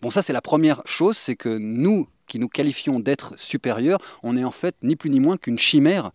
Bon, 0.02 0.10
ça 0.10 0.22
c'est 0.22 0.34
la 0.34 0.42
première 0.42 0.82
chose, 0.84 1.16
c'est 1.16 1.36
que 1.36 1.56
nous, 1.58 2.06
qui 2.26 2.38
nous 2.38 2.48
qualifions 2.48 3.00
d'êtres 3.00 3.34
supérieurs, 3.38 4.00
on 4.22 4.36
est 4.36 4.44
en 4.44 4.50
fait 4.50 4.76
ni 4.82 4.96
plus 4.96 5.10
ni 5.10 5.18
moins 5.18 5.38
qu'une 5.38 5.58
chimère 5.58 6.12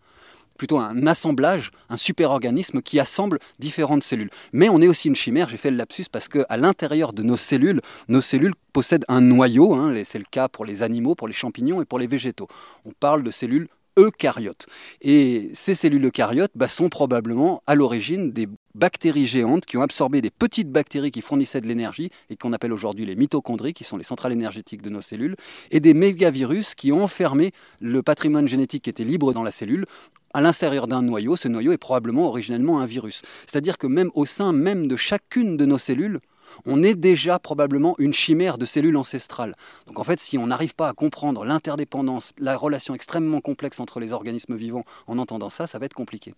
plutôt 0.58 0.80
un 0.80 1.08
assemblage, 1.08 1.72
un 1.90 1.98
super-organisme 1.98 2.82
qui 2.82 3.00
assemble 3.00 3.40
différentes 3.60 4.04
cellules. 4.04 4.30
Mais 4.52 4.70
on 4.70 4.82
est 4.82 4.88
aussi 4.88 5.08
une 5.08 5.16
chimère, 5.16 5.50
j'ai 5.50 5.58
fait 5.58 5.72
le 5.72 5.78
lapsus 5.78 6.06
parce 6.12 6.28
qu'à 6.28 6.58
l'intérieur 6.58 7.14
de 7.14 7.24
nos 7.24 7.38
cellules, 7.38 7.80
nos 8.08 8.22
cellules 8.22 8.56
possèdent 8.74 9.06
un 9.08 9.22
noyau, 9.22 9.74
hein, 9.76 9.94
c'est 10.04 10.20
le 10.20 10.26
cas 10.30 10.50
pour 10.50 10.66
les 10.66 10.84
animaux, 10.84 11.16
pour 11.16 11.28
les 11.28 11.34
champignons 11.34 11.82
et 11.82 11.86
pour 11.86 12.00
les 12.00 12.08
végétaux. 12.08 12.48
On 12.86 12.92
parle 12.92 13.24
de 13.24 13.32
cellules 13.32 13.68
eucaryotes. 13.98 14.68
Et 15.02 15.50
ces 15.54 15.76
cellules 15.76 16.06
eucaryotes 16.06 16.52
bah, 16.56 16.68
sont 16.68 16.90
probablement 16.90 17.62
à 17.68 17.76
l'origine 17.76 18.32
des 18.32 18.48
bactéries 18.76 19.26
géantes 19.26 19.66
qui 19.66 19.78
ont 19.78 19.82
absorbé 19.82 20.22
des 20.22 20.30
petites 20.30 20.72
bactéries 20.72 21.12
qui 21.12 21.22
fournissaient 21.22 21.62
de 21.62 21.68
l'énergie 21.68 22.12
et 22.30 22.38
qu'on 22.38 22.54
appelle 22.54 22.72
aujourd'hui 22.72 23.06
les 23.06 23.16
mitochondries, 23.16 23.74
qui 23.74 23.84
sont 23.84 23.98
les 23.98 24.04
centrales 24.04 24.32
énergétiques 24.34 24.82
de 24.82 24.90
nos 24.90 25.02
cellules, 25.02 25.36
et 25.72 25.80
des 25.80 25.94
mégavirus 25.94 26.76
qui 26.76 26.92
ont 26.92 27.04
enfermé 27.04 27.52
le 27.80 28.04
patrimoine 28.04 28.48
génétique 28.48 28.84
qui 28.84 28.90
était 28.90 29.04
libre 29.04 29.34
dans 29.34 29.44
la 29.44 29.52
cellule 29.52 29.86
à 30.34 30.42
l'intérieur 30.42 30.88
d'un 30.88 31.02
noyau. 31.02 31.36
Ce 31.36 31.48
noyau 31.48 31.72
est 31.72 31.78
probablement 31.78 32.28
originellement 32.28 32.80
un 32.80 32.86
virus. 32.86 33.24
C'est-à-dire 33.50 33.78
que 33.78 33.88
même 33.88 34.12
au 34.14 34.26
sein 34.26 34.54
même 34.54 34.88
de 34.88 34.96
chacune 34.96 35.58
de 35.58 35.66
nos 35.66 35.80
cellules, 35.80 36.20
on 36.66 36.84
est 36.84 36.96
déjà 36.96 37.40
probablement 37.40 37.96
une 38.00 38.14
chimère 38.14 38.58
de 38.58 38.66
cellules 38.66 38.98
ancestrales. 38.98 39.56
Donc 39.88 40.00
en 40.00 40.04
fait, 40.04 40.20
si 40.20 40.38
on 40.38 40.48
n'arrive 40.48 40.76
pas 40.76 40.90
à 40.90 40.94
comprendre 40.94 41.46
l'interdépendance, 41.46 42.34
la 42.38 42.58
relation 42.58 42.94
extrêmement 42.94 43.42
complexe 43.42 43.80
entre 43.80 44.00
les 44.00 44.14
organismes 44.14 44.56
vivants 44.56 44.84
en 45.08 45.18
entendant 45.18 45.50
ça, 45.50 45.68
ça 45.68 45.80
va 45.80 45.86
être 45.86 45.94
compliqué. 45.94 46.34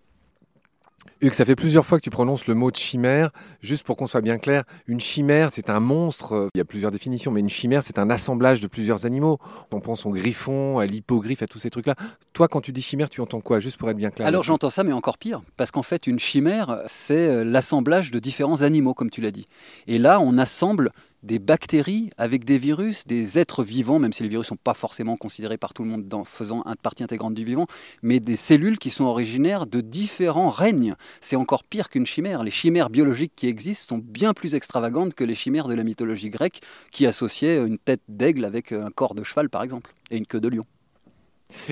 Hugues, 1.22 1.34
ça 1.34 1.44
fait 1.44 1.56
plusieurs 1.56 1.86
fois 1.86 1.98
que 1.98 2.04
tu 2.04 2.10
prononces 2.10 2.48
le 2.48 2.54
mot 2.54 2.72
de 2.72 2.78
chimère. 2.78 3.32
Juste 3.62 3.84
pour 3.84 3.98
qu'on 3.98 4.08
soit 4.08 4.22
bien 4.22 4.38
clair, 4.38 4.64
une 4.88 5.00
chimère, 5.00 5.52
c'est 5.52 5.70
un 5.70 5.80
monstre. 5.80 6.50
Il 6.56 6.58
y 6.58 6.62
a 6.62 6.66
plusieurs 6.66 6.92
définitions, 6.92 7.32
mais 7.32 7.42
une 7.42 7.50
chimère, 7.50 7.84
c'est 7.84 8.00
un 8.00 8.10
assemblage 8.10 8.62
de 8.62 8.68
plusieurs 8.68 9.06
animaux. 9.06 9.38
On 9.72 9.82
pense 9.82 10.06
au 10.06 10.12
griffon, 10.12 10.80
à 10.80 10.86
l'hippogriffe, 10.86 11.42
à 11.42 11.48
tous 11.48 11.60
ces 11.60 11.70
trucs-là. 11.70 11.96
Toi, 12.34 12.48
quand 12.48 12.62
tu 12.62 12.72
dis 12.72 12.82
chimère, 12.82 13.10
tu 13.10 13.20
entends 13.22 13.42
quoi 13.42 13.60
Juste 13.60 13.78
pour 13.78 13.90
être 13.90 13.98
bien 13.98 14.12
clair. 14.12 14.28
Alors 14.28 14.44
j'entends 14.44 14.70
ça, 14.70 14.84
mais 14.84 14.94
encore 14.94 15.18
pire. 15.18 15.42
Parce 15.58 15.72
qu'en 15.72 15.84
fait, 15.84 16.08
une 16.08 16.20
chimère, 16.20 16.82
c'est 16.86 17.30
euh, 17.30 17.44
l'assemblage 17.44 18.12
de 18.12 18.20
différents 18.20 18.62
animaux, 18.62 18.94
comme 18.94 19.10
tu 19.10 19.20
l'as 19.20 19.32
dit. 19.32 19.48
Et 19.88 20.00
là, 20.00 20.22
on 20.22 20.38
assemble 20.38 20.92
des 21.24 21.40
bactéries 21.40 22.12
avec 22.18 22.46
des 22.46 22.58
virus, 22.58 23.06
des 23.06 23.38
êtres 23.38 23.64
vivants, 23.64 24.00
même 24.00 24.14
si 24.14 24.24
les 24.24 24.30
virus 24.30 24.48
ne 24.48 24.50
sont 24.50 24.62
pas 24.64 24.74
forcément 24.74 25.18
considérés 25.18 25.58
par 25.58 25.74
tout 25.74 25.84
le 25.84 25.90
monde 25.90 26.08
dans, 26.08 26.24
faisant 26.24 26.64
partie 26.82 27.04
intégrante 27.04 27.34
du 27.34 27.44
vivant, 27.44 27.68
mais 28.02 28.20
des 28.20 28.38
cellules 28.38 28.78
qui 28.78 28.90
sont 28.90 29.06
originaires 29.06 29.66
de 29.66 29.82
différents 29.82 30.50
règnes. 30.50 30.96
C'est 31.22 31.36
encore 31.36 31.64
pire 31.64 31.90
qu'une 31.90 32.06
chimère. 32.06 32.44
Les 32.44 32.52
chimères 32.52 32.90
biologiques 32.90 33.34
qui 33.36 33.48
existent 33.48 33.96
sont 33.96 34.02
bien 34.04 34.34
plus 34.34 34.56
extravagantes 34.56 35.14
que 35.14 35.24
les 35.24 35.36
chimères 35.36 35.68
de 35.68 35.74
la 35.74 35.84
mythologie 35.84 36.30
grecque 36.30 36.62
qui 36.92 37.06
associaient 37.06 37.66
une 37.66 37.78
tête 37.78 38.02
d'aigle 38.08 38.46
avec 38.46 38.72
un 38.72 38.92
corps 38.92 39.16
de 39.16 39.24
cheval, 39.24 39.50
par 39.50 39.64
exemple, 39.64 39.94
et 40.12 40.18
une 40.18 40.26
queue 40.26 40.40
de 40.40 40.50
lion. 40.50 40.66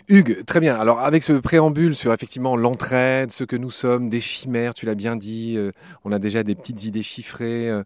Hugues, 0.08 0.44
très 0.46 0.60
bien. 0.60 0.76
Alors 0.76 1.02
avec 1.02 1.22
ce 1.22 1.34
préambule 1.34 1.96
sur 1.96 2.12
effectivement 2.12 2.56
l'entraide, 2.56 3.32
ce 3.32 3.44
que 3.44 3.56
nous 3.56 3.70
sommes, 3.70 4.10
des 4.10 4.22
chimères, 4.22 4.74
tu 4.74 4.88
l'as 4.88 4.96
bien 4.96 5.16
dit, 5.16 5.54
euh, 5.56 5.72
on 6.04 6.12
a 6.12 6.20
déjà 6.20 6.44
des 6.44 6.56
petites 6.56 6.84
idées 6.84 7.04
chiffrées. 7.04 7.70
Euh, 7.70 7.84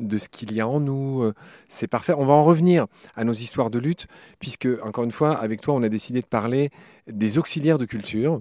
de 0.00 0.18
ce 0.18 0.28
qu'il 0.28 0.52
y 0.52 0.60
a 0.60 0.68
en 0.68 0.80
nous. 0.80 1.22
Euh, 1.22 1.34
c'est 1.68 1.86
parfait. 1.86 2.12
On 2.16 2.26
va 2.26 2.34
en 2.34 2.44
revenir 2.44 2.86
à 3.16 3.24
nos 3.24 3.32
histoires 3.32 3.70
de 3.70 3.78
lutte, 3.78 4.06
puisque, 4.38 4.68
encore 4.82 5.04
une 5.04 5.12
fois, 5.12 5.36
avec 5.36 5.60
toi, 5.60 5.74
on 5.74 5.82
a 5.82 5.88
décidé 5.88 6.20
de 6.20 6.26
parler 6.26 6.70
des 7.06 7.38
auxiliaires 7.38 7.78
de 7.78 7.84
culture, 7.84 8.40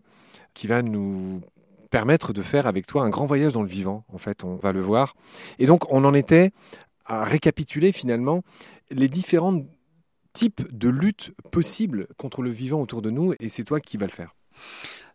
qui 0.54 0.68
va 0.68 0.82
nous 0.82 1.42
permettre 1.90 2.34
de 2.34 2.42
faire 2.42 2.68
avec 2.68 2.86
toi 2.86 3.04
un 3.04 3.10
grand 3.10 3.26
voyage 3.26 3.54
dans 3.54 3.64
le 3.64 3.68
vivant. 3.68 4.04
En 4.14 4.18
fait, 4.18 4.44
on 4.44 4.56
va 4.56 4.72
le 4.72 4.82
voir. 4.82 5.16
Et 5.58 5.66
donc, 5.66 5.92
on 5.92 6.04
en 6.06 6.14
était 6.14 6.52
à 7.06 7.24
récapituler 7.24 7.92
finalement 7.92 8.44
les 8.92 9.10
différents 9.10 9.64
types 10.34 10.62
de 10.72 10.90
luttes 10.90 11.32
possibles 11.52 12.08
contre 12.18 12.42
le 12.42 12.52
vivant 12.52 12.82
autour 12.82 13.02
de 13.02 13.10
nous, 13.10 13.34
et 13.40 13.50
c'est 13.50 13.64
toi 13.64 13.80
qui 13.80 13.98
vas 13.98 14.06
le 14.06 14.12
faire. 14.12 14.36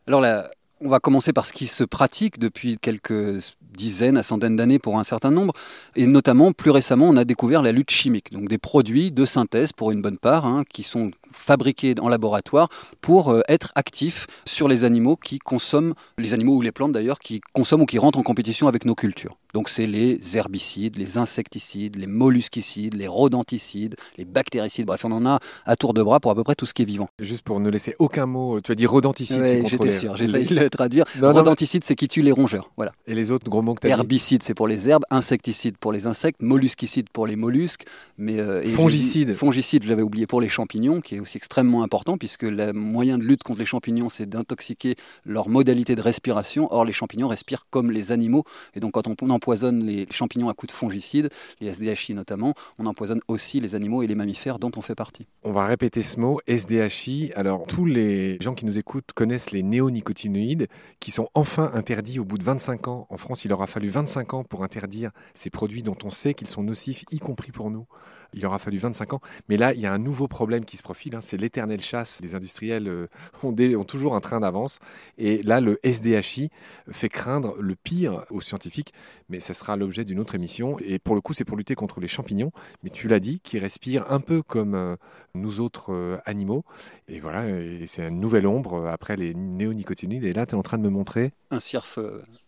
Alors 0.07 0.21
là, 0.21 0.51
on 0.81 0.89
va 0.89 0.99
commencer 0.99 1.33
par 1.33 1.47
ce 1.47 1.53
qui 1.53 1.67
se 1.67 1.85
pratique 1.85 2.39
depuis 2.39 2.77
quelques 2.79 3.57
dizaines 3.77 4.17
à 4.17 4.23
centaines 4.23 4.57
d'années 4.57 4.79
pour 4.79 4.99
un 4.99 5.05
certain 5.05 5.31
nombre. 5.31 5.53
Et 5.97 6.07
notamment, 6.07 6.53
plus 6.53 6.71
récemment, 6.71 7.09
on 7.09 7.17
a 7.17 7.25
découvert 7.25 7.63
la 7.63 7.73
lutte 7.73 7.91
chimique, 7.91 8.33
donc 8.33 8.49
des 8.49 8.59
produits 8.59 9.11
de 9.11 9.27
synthèse 9.27 9.73
pour 9.73 9.91
une 9.91 10.03
bonne 10.03 10.19
part, 10.19 10.47
hein, 10.47 10.63
qui 10.69 10.83
sont 10.83 11.11
fabriqués 11.31 11.95
en 12.01 12.09
laboratoire 12.09 12.69
pour 13.01 13.31
euh, 13.31 13.41
être 13.49 13.73
actifs 13.75 14.27
sur 14.47 14.69
les 14.69 14.85
animaux 14.85 15.17
qui 15.17 15.39
consomment, 15.39 15.95
les 16.17 16.33
animaux 16.33 16.55
ou 16.55 16.63
les 16.63 16.73
plantes 16.73 16.93
d'ailleurs, 16.93 17.19
qui 17.19 17.41
consomment 17.53 17.83
ou 17.83 17.87
qui 17.87 17.99
rentrent 17.99 18.19
en 18.19 18.23
compétition 18.23 18.69
avec 18.69 18.85
nos 18.85 18.95
cultures. 18.95 19.37
Donc 19.53 19.69
c'est 19.69 19.87
les 19.87 20.37
herbicides, 20.37 20.97
les 20.97 21.17
insecticides, 21.17 21.97
les 21.97 22.09
mollusquicides, 22.09 22.95
les 22.95 23.07
rodenticides, 23.07 23.95
les 24.19 24.25
bactéricides, 24.25 24.87
bref 24.87 25.05
on 25.05 25.13
en 25.13 25.27
a 25.27 25.39
à 25.65 25.77
tour 25.77 25.95
de 25.95 26.03
bras 26.03 26.19
pour 26.19 26.33
à 26.33 26.35
peu 26.35 26.43
près 26.43 26.57
tout 26.57 26.67
ce 26.67 26.75
qui 26.75 26.83
est 26.83 26.87
vivant. 26.87 27.09
Juste 27.21 27.43
pour 27.43 27.61
ne 27.61 27.71
laisser 27.71 27.95
aucun 28.01 28.27
mot, 28.27 28.61
tu 28.61 28.73
as 28.73 28.75
dit 28.75 28.87
rodenticide, 28.87 29.41
ouais, 29.41 29.63
J'étais 29.67 29.93
sûr, 29.93 30.17
j'ai 30.17 30.27
failli 30.27 30.49
le 30.49 30.69
traduire. 30.71 31.05
rodenticide 31.21 31.85
c'est 31.85 31.95
qui 31.95 32.09
tue 32.09 32.23
les 32.23 32.33
rongeurs, 32.33 32.71
voilà. 32.77 32.93
Et 33.07 33.15
les 33.15 33.31
autres 33.31 33.49
gros 33.49 33.63
mots 33.65 33.75
que 33.75 33.87
Herbicide 33.87 34.43
c'est 34.43 34.55
pour 34.55 34.69
les 34.69 34.89
herbes, 34.89 35.05
insecticide 35.11 35.77
pour 35.79 35.93
les 35.93 36.07
insectes, 36.07 36.43
mollusquicide 36.43 37.09
pour 37.11 37.27
les 37.27 37.37
mollusques, 37.37 37.85
mais 38.19 38.39
euh, 38.39 38.63
fongicide. 38.71 39.35
Fongicide, 39.35 39.83
je 39.85 39.89
l'avais 39.89 40.03
oublié 40.03 40.27
pour 40.27 40.41
les 40.41 40.49
champignons, 40.49 41.01
qui 41.01 41.17
est 41.17 41.21
aussi 41.21 41.37
extrêmement 41.37 41.83
important 41.83 42.17
puisque 42.17 42.43
le 42.43 42.73
moyen 42.73 43.19
de 43.19 43.25
lutte 43.25 43.43
contre 43.43 43.59
les 43.59 43.65
champignons 43.65 44.09
c'est 44.09 44.27
d'intoxiquer 44.27 44.95
leur 45.25 45.49
modalité 45.49 45.97
de 45.97 46.03
respiration. 46.03 46.69
Or 46.71 46.85
les 46.85 46.93
champignons 46.93 47.29
respirent 47.29 47.67
comme 47.71 47.91
les 47.91 48.13
animaux 48.13 48.45
et 48.75 48.81
donc 48.81 48.93
quand 48.93 49.09
on 49.09 49.31
empoisonne 49.31 49.85
les 49.85 50.07
champignons 50.11 50.49
à 50.49 50.55
coups 50.55 50.73
de 50.73 50.77
fongicides, 50.77 51.31
les 51.61 51.73
SDHI 51.73 52.15
notamment, 52.15 52.55
on 52.79 52.87
empoisonne 52.87 53.21
aussi 53.29 53.61
les 53.61 53.75
animaux 53.75 54.03
et 54.03 54.07
les 54.07 54.15
mammifères 54.15 54.59
dont 54.59 54.71
on 54.77 54.83
fait 54.83 54.95
partie. 54.95 55.27
On 55.43 55.53
va 55.53 55.65
répéter 55.65 56.03
ce 56.03 56.21
mot, 56.21 56.41
SDHI. 56.47 57.33
Alors, 57.35 57.67
tous 57.67 57.85
les 57.85 58.39
gens 58.41 58.55
qui 58.55 58.67
nous 58.67 58.79
écoutent 58.79 59.13
connaissent 59.15 59.51
les 59.51 59.63
néonicotinoïdes 59.63 60.69
qui 61.01 61.11
sont 61.11 61.29
enfin 61.35 61.71
interdits 61.75 62.19
au 62.19 62.25
bout 62.25 62.39
de 62.39 62.45
25 62.45 62.89
ans. 62.89 63.07
En 63.11 63.17
France, 63.17 63.45
il 63.45 63.53
aura 63.55 63.67
fallu 63.67 63.89
25 63.89 64.35
ans 64.35 64.45
pour 64.45 64.65
interdire 64.65 65.11
ces 65.35 65.51
produits 65.51 65.83
dont 65.83 65.97
on 66.05 66.11
sait 66.11 66.35
qu'ils 66.35 66.49
sont 66.49 66.63
nocifs, 66.63 67.05
y 67.11 67.19
compris 67.19 67.53
pour 67.53 67.71
nous 67.71 67.87
il 68.35 68.45
aura 68.47 68.59
fallu 68.59 68.79
25 68.79 69.15
ans. 69.15 69.21
Mais 69.49 69.57
là, 69.57 69.73
il 69.73 69.81
y 69.81 69.87
a 69.87 69.93
un 69.93 69.99
nouveau 69.99 70.29
problème 70.29 70.65
qui 70.65 70.77
se 70.77 70.83
profile, 70.83 71.15
hein, 71.15 71.21
c'est 71.21 71.37
l'éternelle 71.37 71.81
chasse. 71.81 72.21
Les 72.21 72.35
industriels 72.35 72.89
euh, 72.89 73.07
ont, 73.43 73.85
toujours 73.85 74.15
un 74.15 74.21
train 74.21 74.41
d'avance. 74.41 74.79
Et 75.19 75.41
là, 75.43 75.61
le 75.61 75.79
SDHI 75.85 76.51
fait 76.91 77.09
craindre 77.09 77.55
le 77.59 77.75
pire 77.77 78.25
aux 78.31 78.41
scientifiques, 78.41 78.93
mais 79.29 79.41
ce 79.41 79.55
sera 79.55 79.77
l'objet 79.77 80.05
d'une 80.05 80.21
autre 80.21 80.35
émission. 80.35 80.77
Et 80.85 80.99
pour 80.99 81.15
le 81.15 81.21
coup, 81.21 81.33
c'est 81.33 81.45
pour 81.45 81.57
lutter 81.57 81.75
contre 81.75 82.01
les 82.01 82.09
champignons, 82.09 82.53
mais 82.83 82.91
tu 82.91 83.09
l'as 83.09 83.21
dit, 83.21 83.41
qui 83.41 83.59
respirent 83.59 84.11
un 84.11 84.21
peu 84.21 84.43
comme 84.43 84.75
euh, 84.75 84.97
nous 85.35 85.61
autres 85.61 85.93
euh, 85.93 86.19
animaux. 86.27 86.65
Et 87.09 87.21
voilà, 87.21 87.45
c'est 87.87 88.09
une 88.09 88.21
nouvelle 88.21 88.47
ombre 88.47 88.89
après 88.89 89.17
les 89.17 89.35
néonicotinoïdes. 89.35 90.25
Et 90.25 90.33
là, 90.33 90.47
tu 90.47 90.55
es 90.55 90.59
en 90.59 90.63
train 90.63 90.79
de 90.79 90.83
me 90.83 90.91
montrer... 90.91 91.33
Un 91.51 91.61
cirque 91.61 91.87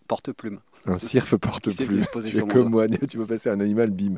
porte-plume. 0.06 0.60
Un 0.86 0.98
cirque 0.98 1.36
porte-plume. 1.36 2.04
Tu 2.24 2.38
es 2.38 2.42
comme 2.42 2.70
moi, 2.70 2.86
tu 2.88 3.18
peux 3.18 3.26
passer 3.26 3.50
un 3.50 3.60
animal, 3.60 3.90
bim. 3.90 4.16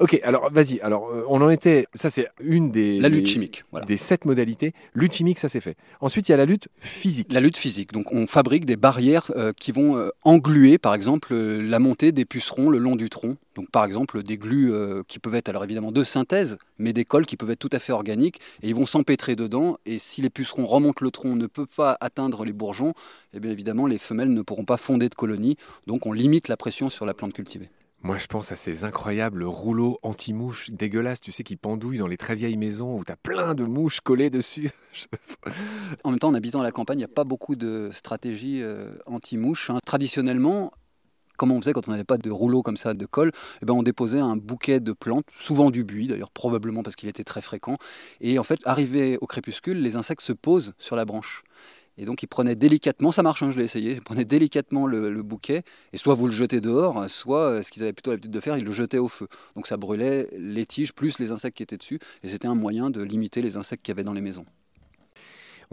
Ok, 0.00 0.18
alors 0.24 0.50
vas-y. 0.50 0.80
Alors 0.80 1.08
euh, 1.10 1.24
on 1.28 1.40
en 1.42 1.50
était. 1.50 1.86
Ça 1.94 2.10
c'est 2.10 2.28
une 2.42 2.70
des. 2.70 2.98
La 3.00 3.08
lutte 3.08 3.26
chimique. 3.26 3.64
Des 3.86 3.96
sept 3.96 4.24
modalités. 4.24 4.72
Lutte 4.94 5.14
chimique, 5.14 5.38
ça 5.38 5.48
c'est 5.48 5.60
fait. 5.60 5.76
Ensuite, 6.00 6.28
il 6.28 6.32
y 6.32 6.34
a 6.34 6.38
la 6.38 6.44
lutte 6.44 6.68
physique. 6.78 7.32
La 7.32 7.40
lutte 7.40 7.56
physique. 7.56 7.92
Donc 7.92 8.12
on 8.12 8.26
fabrique 8.26 8.64
des 8.64 8.76
barrières 8.76 9.30
euh, 9.36 9.52
qui 9.52 9.72
vont 9.72 9.96
euh, 9.96 10.10
engluer, 10.24 10.78
par 10.78 10.94
exemple, 10.94 11.34
la 11.34 11.78
montée 11.78 12.12
des 12.12 12.24
pucerons 12.24 12.70
le 12.70 12.78
long 12.78 12.96
du 12.96 13.10
tronc. 13.10 13.36
Donc 13.54 13.70
par 13.70 13.84
exemple 13.84 14.22
des 14.22 14.38
glues 14.38 14.72
qui 15.08 15.18
peuvent 15.18 15.34
être 15.34 15.48
alors 15.48 15.64
évidemment 15.64 15.92
de 15.92 16.04
synthèse, 16.04 16.58
mais 16.78 16.92
des 16.92 17.04
cols 17.04 17.26
qui 17.26 17.36
peuvent 17.36 17.50
être 17.50 17.58
tout 17.58 17.70
à 17.72 17.78
fait 17.78 17.92
organiques 17.92 18.40
et 18.62 18.68
ils 18.68 18.74
vont 18.74 18.86
s'empêtrer 18.86 19.36
dedans. 19.36 19.78
Et 19.86 19.98
si 19.98 20.22
les 20.22 20.30
pucerons 20.30 20.66
remontent 20.66 21.04
le 21.04 21.10
tronc, 21.10 21.36
ne 21.36 21.46
peuvent 21.46 21.66
pas 21.66 21.96
atteindre 22.00 22.44
les 22.44 22.52
bourgeons, 22.52 22.94
eh 23.32 23.40
bien 23.40 23.50
évidemment 23.50 23.86
les 23.86 23.98
femelles 23.98 24.32
ne 24.32 24.42
pourront 24.42 24.64
pas 24.64 24.76
fonder 24.76 25.08
de 25.08 25.14
colonies. 25.14 25.56
Donc 25.86 26.06
on 26.06 26.12
limite 26.12 26.48
la 26.48 26.56
pression 26.56 26.88
sur 26.88 27.06
la 27.06 27.14
plante 27.14 27.32
cultivée. 27.32 27.70
Moi, 28.04 28.18
je 28.18 28.26
pense 28.26 28.50
à 28.50 28.56
ces 28.56 28.82
incroyables 28.82 29.44
rouleaux 29.44 30.00
anti-mouches 30.02 30.70
dégueulasses, 30.70 31.20
tu 31.20 31.30
sais, 31.30 31.44
qui 31.44 31.54
pendouillent 31.54 31.98
dans 31.98 32.08
les 32.08 32.16
très 32.16 32.34
vieilles 32.34 32.56
maisons 32.56 32.98
où 32.98 33.04
tu 33.04 33.12
as 33.12 33.16
plein 33.16 33.54
de 33.54 33.62
mouches 33.62 34.00
collées 34.00 34.28
dessus. 34.28 34.70
en 36.02 36.10
même 36.10 36.18
temps, 36.18 36.30
en 36.30 36.34
habitant 36.34 36.58
à 36.58 36.64
la 36.64 36.72
campagne, 36.72 36.98
il 36.98 37.02
n'y 37.02 37.04
a 37.04 37.08
pas 37.08 37.22
beaucoup 37.22 37.54
de 37.54 37.90
stratégies 37.92 38.60
euh, 38.60 38.96
anti-mouches. 39.06 39.70
Hein. 39.70 39.78
Traditionnellement, 39.86 40.72
comme 41.42 41.50
on 41.50 41.60
faisait 41.60 41.72
quand 41.72 41.88
on 41.88 41.90
n'avait 41.90 42.04
pas 42.04 42.18
de 42.18 42.30
rouleau 42.30 42.62
comme 42.62 42.76
ça 42.76 42.94
de 42.94 43.04
colle, 43.04 43.32
eh 43.62 43.66
ben 43.66 43.74
on 43.74 43.82
déposait 43.82 44.20
un 44.20 44.36
bouquet 44.36 44.78
de 44.78 44.92
plantes, 44.92 45.26
souvent 45.36 45.72
du 45.72 45.82
buis 45.82 46.06
d'ailleurs, 46.06 46.30
probablement 46.30 46.84
parce 46.84 46.94
qu'il 46.94 47.08
était 47.08 47.24
très 47.24 47.42
fréquent. 47.42 47.74
Et 48.20 48.38
en 48.38 48.44
fait, 48.44 48.60
arrivé 48.64 49.18
au 49.20 49.26
crépuscule, 49.26 49.82
les 49.82 49.96
insectes 49.96 50.22
se 50.22 50.32
posent 50.32 50.72
sur 50.78 50.94
la 50.94 51.04
branche. 51.04 51.42
Et 51.98 52.04
donc, 52.04 52.22
il 52.22 52.28
prenait 52.28 52.54
délicatement, 52.54 53.10
ça 53.10 53.24
marche, 53.24 53.42
hein, 53.42 53.50
je 53.50 53.58
l'ai 53.58 53.64
essayé, 53.64 53.94
il 53.94 54.02
prenait 54.02 54.24
délicatement 54.24 54.86
le, 54.86 55.20
bouquet, 55.24 55.64
et 55.92 55.96
soit 55.96 56.14
vous 56.14 56.26
le 56.26 56.32
jetez 56.32 56.60
dehors, 56.60 57.10
soit, 57.10 57.50
euh, 57.50 57.62
ce 57.62 57.72
qu'ils 57.72 57.82
avaient 57.82 57.92
plutôt 57.92 58.12
l'habitude 58.12 58.30
de 58.30 58.40
faire, 58.40 58.56
ils 58.56 58.64
le 58.64 58.70
jetaient 58.70 58.98
au 58.98 59.08
feu. 59.08 59.26
Donc, 59.56 59.66
ça 59.66 59.76
brûlait 59.76 60.28
les 60.38 60.64
tiges 60.64 60.92
plus 60.92 61.18
les 61.18 61.32
insectes 61.32 61.56
qui 61.56 61.64
étaient 61.64 61.76
dessus, 61.76 61.98
et 62.22 62.28
c'était 62.28 62.46
un 62.46 62.54
moyen 62.54 62.88
de 62.88 63.02
limiter 63.02 63.42
les 63.42 63.56
insectes 63.56 63.84
qu'il 63.84 63.90
y 63.90 63.96
avait 63.96 64.04
dans 64.04 64.14
les 64.14 64.20
maisons. 64.20 64.46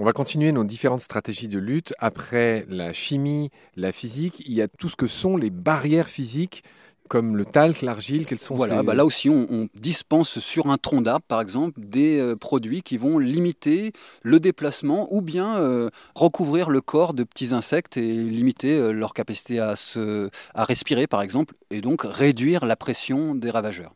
On 0.02 0.06
va 0.06 0.14
continuer 0.14 0.54
nos 0.54 0.64
différentes 0.64 1.02
stratégies 1.02 1.50
de 1.50 1.60
lutte. 1.60 1.94
Après 2.00 2.66
la 2.70 2.94
chimie, 2.94 3.52
la 3.76 3.92
physique, 3.92 4.42
il 4.48 4.54
y 4.54 4.62
a 4.62 4.70
tout 4.70 4.88
ce 4.88 4.96
que 4.96 5.08
sont 5.08 5.36
les 5.36 5.50
barrières 5.50 6.08
physiques 6.08 6.64
comme 7.10 7.36
le 7.36 7.44
talc, 7.44 7.82
l'argile, 7.82 8.26
quels 8.26 8.40
sont 8.40 8.56
Voilà, 8.56 8.82
bah 8.82 8.94
là 8.94 9.04
aussi, 9.04 9.30
on, 9.30 9.68
dispense 9.74 10.40
sur 10.40 10.68
un 10.68 10.78
tronc 10.78 11.02
d'arbre, 11.02 11.26
par 11.28 11.42
exemple, 11.42 11.82
des 11.82 12.18
euh, 12.18 12.38
produits 12.38 12.82
qui 12.82 12.98
vont 12.98 13.18
limiter 13.18 13.92
le 14.22 14.40
déplacement 14.40 15.08
ou 15.12 15.22
bien 15.22 15.58
euh, 15.58 15.90
recouvrir 16.16 16.70
le 16.70 16.80
corps 16.80 17.14
de 17.14 17.26
petits 17.26 17.54
insectes 17.54 17.98
et 17.98 18.14
limiter 18.14 18.78
euh, 18.78 18.92
leur 18.92 19.14
capacité 19.14 19.60
à, 19.60 19.76
se, 19.76 20.30
à 20.54 20.64
respirer, 20.64 21.08
par 21.08 21.24
exemple, 21.24 21.56
et 21.72 21.82
donc 21.82 22.04
réduire 22.04 22.66
la 22.66 22.78
pression 22.78 23.36
des 23.36 23.50
ravageurs. 23.50 23.96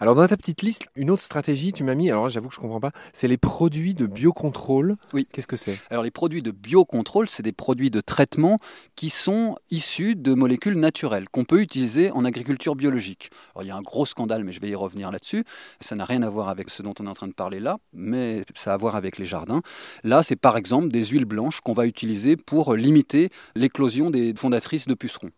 Alors 0.00 0.14
dans 0.14 0.26
ta 0.26 0.36
petite 0.36 0.62
liste, 0.62 0.88
une 0.96 1.10
autre 1.10 1.22
stratégie, 1.22 1.72
tu 1.72 1.84
m'as 1.84 1.94
mis, 1.94 2.10
alors 2.10 2.28
j'avoue 2.28 2.48
que 2.48 2.54
je 2.54 2.60
ne 2.60 2.62
comprends 2.62 2.80
pas, 2.80 2.92
c'est 3.12 3.28
les 3.28 3.36
produits 3.36 3.94
de 3.94 4.06
biocontrôle. 4.06 4.96
Oui. 5.12 5.26
Qu'est-ce 5.32 5.46
que 5.46 5.56
c'est? 5.56 5.78
Alors 5.90 6.02
les 6.02 6.10
produits 6.10 6.42
de 6.42 6.50
biocontrôle, 6.50 7.28
c'est 7.28 7.42
des 7.42 7.52
produits 7.52 7.90
de 7.90 8.00
traitement 8.00 8.58
qui 8.96 9.10
sont 9.10 9.56
issus 9.70 10.16
de 10.16 10.34
molécules 10.34 10.78
naturelles 10.78 11.28
qu'on 11.28 11.44
peut 11.44 11.60
utiliser 11.60 12.10
en 12.10 12.24
agriculture 12.24 12.74
biologique. 12.74 13.30
Alors 13.54 13.64
il 13.64 13.68
y 13.68 13.70
a 13.70 13.76
un 13.76 13.82
gros 13.82 14.06
scandale, 14.06 14.44
mais 14.44 14.52
je 14.52 14.60
vais 14.60 14.70
y 14.70 14.74
revenir 14.74 15.10
là-dessus. 15.10 15.44
Ça 15.80 15.94
n'a 15.94 16.04
rien 16.04 16.22
à 16.22 16.28
voir 16.28 16.48
avec 16.48 16.70
ce 16.70 16.82
dont 16.82 16.94
on 17.00 17.06
est 17.06 17.10
en 17.10 17.14
train 17.14 17.28
de 17.28 17.32
parler 17.32 17.60
là, 17.60 17.78
mais 17.92 18.44
ça 18.54 18.72
a 18.72 18.74
à 18.74 18.76
voir 18.78 18.96
avec 18.96 19.18
les 19.18 19.26
jardins. 19.26 19.60
Là, 20.02 20.22
c'est 20.22 20.36
par 20.36 20.56
exemple 20.56 20.88
des 20.88 21.04
huiles 21.04 21.26
blanches 21.26 21.60
qu'on 21.60 21.74
va 21.74 21.86
utiliser 21.86 22.36
pour 22.36 22.74
limiter 22.74 23.28
l'éclosion 23.54 24.10
des 24.10 24.34
fondatrices 24.34 24.86
de 24.86 24.94
pucerons. 24.94 25.30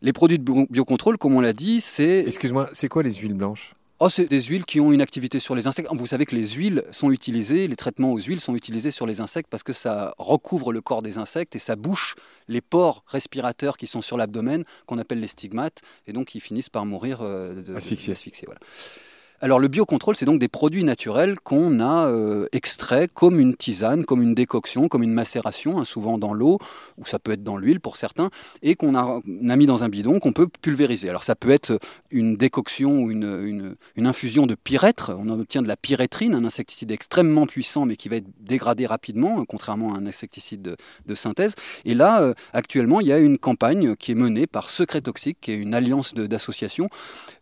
Les 0.00 0.12
produits 0.12 0.38
de 0.38 0.66
biocontrôle, 0.70 1.18
comme 1.18 1.34
on 1.34 1.40
l'a 1.40 1.52
dit, 1.52 1.80
c'est... 1.80 2.20
Excuse-moi, 2.20 2.68
c'est 2.72 2.88
quoi 2.88 3.02
les 3.02 3.14
huiles 3.14 3.34
blanches? 3.34 3.74
Oh, 4.00 4.08
c'est 4.08 4.26
des 4.26 4.40
huiles 4.40 4.64
qui 4.64 4.78
ont 4.78 4.92
une 4.92 5.00
activité 5.00 5.40
sur 5.40 5.56
les 5.56 5.66
insectes. 5.66 5.88
Vous 5.92 6.06
savez 6.06 6.24
que 6.24 6.36
les 6.36 6.50
huiles 6.50 6.84
sont 6.92 7.10
utilisées, 7.10 7.66
les 7.66 7.74
traitements 7.74 8.12
aux 8.12 8.20
huiles 8.20 8.38
sont 8.38 8.54
utilisés 8.54 8.92
sur 8.92 9.06
les 9.06 9.20
insectes 9.20 9.48
parce 9.50 9.64
que 9.64 9.72
ça 9.72 10.14
recouvre 10.18 10.72
le 10.72 10.80
corps 10.80 11.02
des 11.02 11.18
insectes 11.18 11.56
et 11.56 11.58
ça 11.58 11.74
bouche 11.74 12.14
les 12.46 12.60
pores 12.60 13.02
respirateurs 13.08 13.76
qui 13.76 13.88
sont 13.88 14.00
sur 14.00 14.16
l'abdomen, 14.16 14.62
qu'on 14.86 14.98
appelle 14.98 15.18
les 15.18 15.26
stigmates, 15.26 15.80
et 16.06 16.12
donc 16.12 16.36
ils 16.36 16.40
finissent 16.40 16.68
par 16.68 16.86
mourir 16.86 17.22
euh, 17.22 17.60
d'asphyxie. 17.60 18.14
Voilà. 18.44 18.60
Alors 19.40 19.60
le 19.60 19.68
biocontrôle, 19.68 20.16
c'est 20.16 20.24
donc 20.24 20.40
des 20.40 20.48
produits 20.48 20.82
naturels 20.82 21.38
qu'on 21.38 21.78
a 21.78 22.08
euh, 22.08 22.48
extraits 22.50 23.08
comme 23.14 23.38
une 23.38 23.54
tisane, 23.54 24.04
comme 24.04 24.20
une 24.20 24.34
décoction, 24.34 24.88
comme 24.88 25.04
une 25.04 25.12
macération, 25.12 25.78
hein, 25.78 25.84
souvent 25.84 26.18
dans 26.18 26.34
l'eau, 26.34 26.58
ou 26.96 27.06
ça 27.06 27.20
peut 27.20 27.30
être 27.30 27.44
dans 27.44 27.56
l'huile 27.56 27.78
pour 27.78 27.96
certains, 27.96 28.30
et 28.62 28.74
qu'on 28.74 28.96
a, 28.96 29.20
mis 29.24 29.66
dans 29.66 29.84
un 29.84 29.88
bidon 29.88 30.18
qu'on 30.18 30.32
peut 30.32 30.48
pulvériser. 30.60 31.08
Alors 31.08 31.22
ça 31.22 31.36
peut 31.36 31.50
être 31.50 31.78
une 32.10 32.36
décoction 32.36 33.02
ou 33.02 33.12
une, 33.12 33.76
infusion 33.96 34.46
de 34.46 34.56
pyrètre. 34.56 35.12
On 35.16 35.28
obtient 35.28 35.62
de 35.62 35.68
la 35.68 35.76
pyrétrine, 35.76 36.34
un 36.34 36.44
insecticide 36.44 36.90
extrêmement 36.90 37.46
puissant, 37.46 37.86
mais 37.86 37.94
qui 37.94 38.08
va 38.08 38.16
être 38.16 38.28
dégradé 38.40 38.86
rapidement, 38.86 39.44
contrairement 39.44 39.94
à 39.94 39.98
un 39.98 40.06
insecticide 40.06 40.76
de, 41.06 41.14
synthèse. 41.14 41.54
Et 41.84 41.94
là, 41.94 42.22
euh, 42.22 42.34
actuellement, 42.52 43.00
il 43.00 43.06
y 43.06 43.12
a 43.12 43.18
une 43.18 43.38
campagne 43.38 43.94
qui 43.94 44.12
est 44.12 44.16
menée 44.16 44.48
par 44.48 44.68
Secret 44.68 45.02
Toxique, 45.02 45.38
qui 45.40 45.52
est 45.52 45.56
une 45.56 45.74
alliance 45.74 46.14
d'associations 46.14 46.88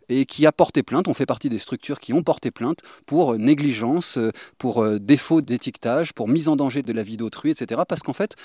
et 0.09 0.25
qui 0.25 0.45
a 0.45 0.51
porté 0.51 0.83
plainte. 0.83 1.07
On 1.07 1.13
fait 1.13 1.25
partie 1.25 1.49
des 1.49 1.57
structures 1.57 1.99
qui 1.99 2.13
ont 2.13 2.23
porté 2.23 2.51
plainte 2.51 2.79
pour 3.05 3.33
euh, 3.33 3.37
négligence, 3.37 4.17
euh, 4.17 4.31
pour 4.57 4.83
euh, 4.83 4.99
défaut 4.99 5.41
d'étiquetage, 5.41 6.13
pour 6.13 6.27
mise 6.27 6.47
en 6.47 6.55
danger 6.55 6.81
de 6.81 6.93
la 6.93 7.03
vie 7.03 7.17
d'autrui, 7.17 7.51
etc. 7.51 7.81
Parce 7.87 8.01
qu'en 8.01 8.13
fait, 8.13 8.35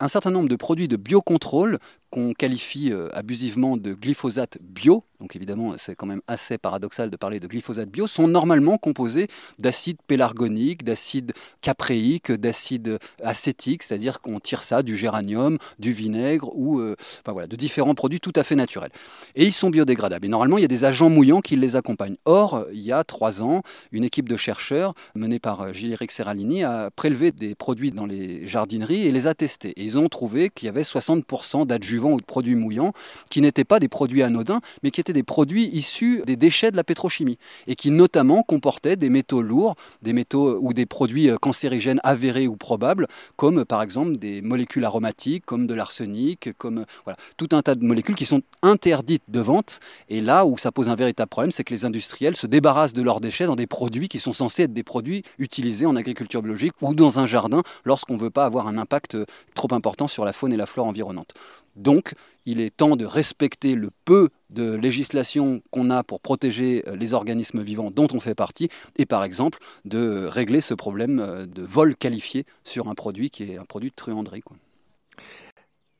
un 0.00 0.08
certain 0.08 0.30
nombre 0.30 0.48
de 0.48 0.56
produits 0.56 0.88
de 0.88 0.96
biocontrôle 0.96 1.78
qu'on 2.10 2.32
qualifie 2.32 2.92
abusivement 3.12 3.76
de 3.76 3.92
glyphosate 3.92 4.58
bio, 4.60 5.02
donc 5.18 5.34
évidemment 5.34 5.74
c'est 5.78 5.96
quand 5.96 6.06
même 6.06 6.20
assez 6.28 6.58
paradoxal 6.58 7.10
de 7.10 7.16
parler 7.16 7.40
de 7.40 7.48
glyphosate 7.48 7.88
bio, 7.88 8.06
sont 8.06 8.28
normalement 8.28 8.78
composés 8.78 9.26
d'acide 9.58 9.96
pélargonique, 10.06 10.84
d'acide 10.84 11.32
capréique, 11.60 12.30
d'acide 12.30 13.00
acétique, 13.20 13.82
c'est-à-dire 13.82 14.20
qu'on 14.20 14.38
tire 14.38 14.62
ça 14.62 14.84
du 14.84 14.96
géranium, 14.96 15.58
du 15.80 15.92
vinaigre 15.92 16.56
ou 16.56 16.80
enfin 16.80 17.32
voilà, 17.32 17.48
de 17.48 17.56
différents 17.56 17.96
produits 17.96 18.20
tout 18.20 18.32
à 18.36 18.44
fait 18.44 18.54
naturels. 18.54 18.92
Et 19.34 19.44
ils 19.44 19.52
sont 19.52 19.70
biodégradables. 19.70 20.24
Et 20.24 20.28
normalement, 20.28 20.58
il 20.58 20.62
y 20.62 20.66
a 20.66 20.68
des 20.68 20.84
agents 20.94 21.10
mouillants 21.10 21.40
qui 21.40 21.56
les 21.56 21.74
accompagnent. 21.74 22.18
Or, 22.24 22.66
il 22.72 22.78
y 22.78 22.92
a 22.92 23.02
trois 23.02 23.42
ans, 23.42 23.62
une 23.90 24.04
équipe 24.04 24.28
de 24.28 24.36
chercheurs 24.36 24.94
menée 25.16 25.40
par 25.40 25.72
Gilles-Éric 25.72 26.12
Serralini 26.12 26.62
a 26.62 26.88
prélevé 26.92 27.32
des 27.32 27.56
produits 27.56 27.90
dans 27.90 28.06
les 28.06 28.46
jardineries 28.46 29.04
et 29.04 29.10
les 29.10 29.26
a 29.26 29.34
testés. 29.34 29.72
Ils 29.76 29.98
ont 29.98 30.08
trouvé 30.08 30.50
qu'il 30.50 30.66
y 30.66 30.68
avait 30.68 30.82
60% 30.82 31.66
d'adjuvants 31.66 32.12
ou 32.12 32.20
de 32.20 32.24
produits 32.24 32.54
mouillants 32.54 32.92
qui 33.28 33.40
n'étaient 33.40 33.64
pas 33.64 33.80
des 33.80 33.88
produits 33.88 34.22
anodins, 34.22 34.60
mais 34.84 34.92
qui 34.92 35.00
étaient 35.00 35.12
des 35.12 35.24
produits 35.24 35.68
issus 35.72 36.22
des 36.26 36.36
déchets 36.36 36.70
de 36.70 36.76
la 36.76 36.84
pétrochimie 36.84 37.38
et 37.66 37.74
qui 37.74 37.90
notamment 37.90 38.44
comportaient 38.44 38.94
des 38.94 39.10
métaux 39.10 39.42
lourds, 39.42 39.74
des 40.02 40.12
métaux 40.12 40.60
ou 40.60 40.74
des 40.74 40.86
produits 40.86 41.28
cancérigènes 41.40 42.00
avérés 42.04 42.46
ou 42.46 42.54
probables, 42.54 43.08
comme 43.34 43.64
par 43.64 43.82
exemple 43.82 44.16
des 44.16 44.42
molécules 44.42 44.84
aromatiques, 44.84 45.44
comme 45.44 45.66
de 45.66 45.74
l'arsenic, 45.74 46.50
comme 46.56 46.84
voilà, 47.02 47.16
tout 47.36 47.48
un 47.50 47.62
tas 47.62 47.74
de 47.74 47.84
molécules 47.84 48.14
qui 48.14 48.26
sont 48.26 48.42
interdites 48.62 49.24
de 49.26 49.40
vente. 49.40 49.80
Et 50.08 50.20
là 50.20 50.46
où 50.46 50.56
ça 50.56 50.70
pose 50.70 50.83
un 50.88 50.96
véritable 50.96 51.28
problème, 51.28 51.50
c'est 51.50 51.64
que 51.64 51.74
les 51.74 51.84
industriels 51.84 52.36
se 52.36 52.46
débarrassent 52.46 52.92
de 52.92 53.02
leurs 53.02 53.20
déchets 53.20 53.46
dans 53.46 53.56
des 53.56 53.66
produits 53.66 54.08
qui 54.08 54.18
sont 54.18 54.32
censés 54.32 54.64
être 54.64 54.72
des 54.72 54.82
produits 54.82 55.22
utilisés 55.38 55.86
en 55.86 55.96
agriculture 55.96 56.42
biologique 56.42 56.74
ou 56.80 56.94
dans 56.94 57.18
un 57.18 57.26
jardin 57.26 57.62
lorsqu'on 57.84 58.14
ne 58.14 58.20
veut 58.20 58.30
pas 58.30 58.44
avoir 58.44 58.66
un 58.66 58.78
impact 58.78 59.16
trop 59.54 59.72
important 59.72 60.08
sur 60.08 60.24
la 60.24 60.32
faune 60.32 60.52
et 60.52 60.56
la 60.56 60.66
flore 60.66 60.86
environnante. 60.86 61.34
Donc, 61.76 62.14
il 62.46 62.60
est 62.60 62.76
temps 62.76 62.96
de 62.96 63.04
respecter 63.04 63.74
le 63.74 63.90
peu 64.04 64.28
de 64.50 64.74
législation 64.74 65.60
qu'on 65.70 65.90
a 65.90 66.04
pour 66.04 66.20
protéger 66.20 66.84
euh, 66.86 66.96
les 66.96 67.14
organismes 67.14 67.62
vivants 67.62 67.90
dont 67.90 68.06
on 68.12 68.20
fait 68.20 68.36
partie, 68.36 68.68
et 68.96 69.06
par 69.06 69.24
exemple 69.24 69.58
de 69.84 70.26
régler 70.26 70.60
ce 70.60 70.74
problème 70.74 71.18
euh, 71.20 71.46
de 71.46 71.62
vol 71.62 71.96
qualifié 71.96 72.44
sur 72.62 72.88
un 72.88 72.94
produit 72.94 73.30
qui 73.30 73.44
est 73.44 73.58
un 73.58 73.64
produit 73.64 73.90
de 73.90 73.94
truanderie. 73.94 74.42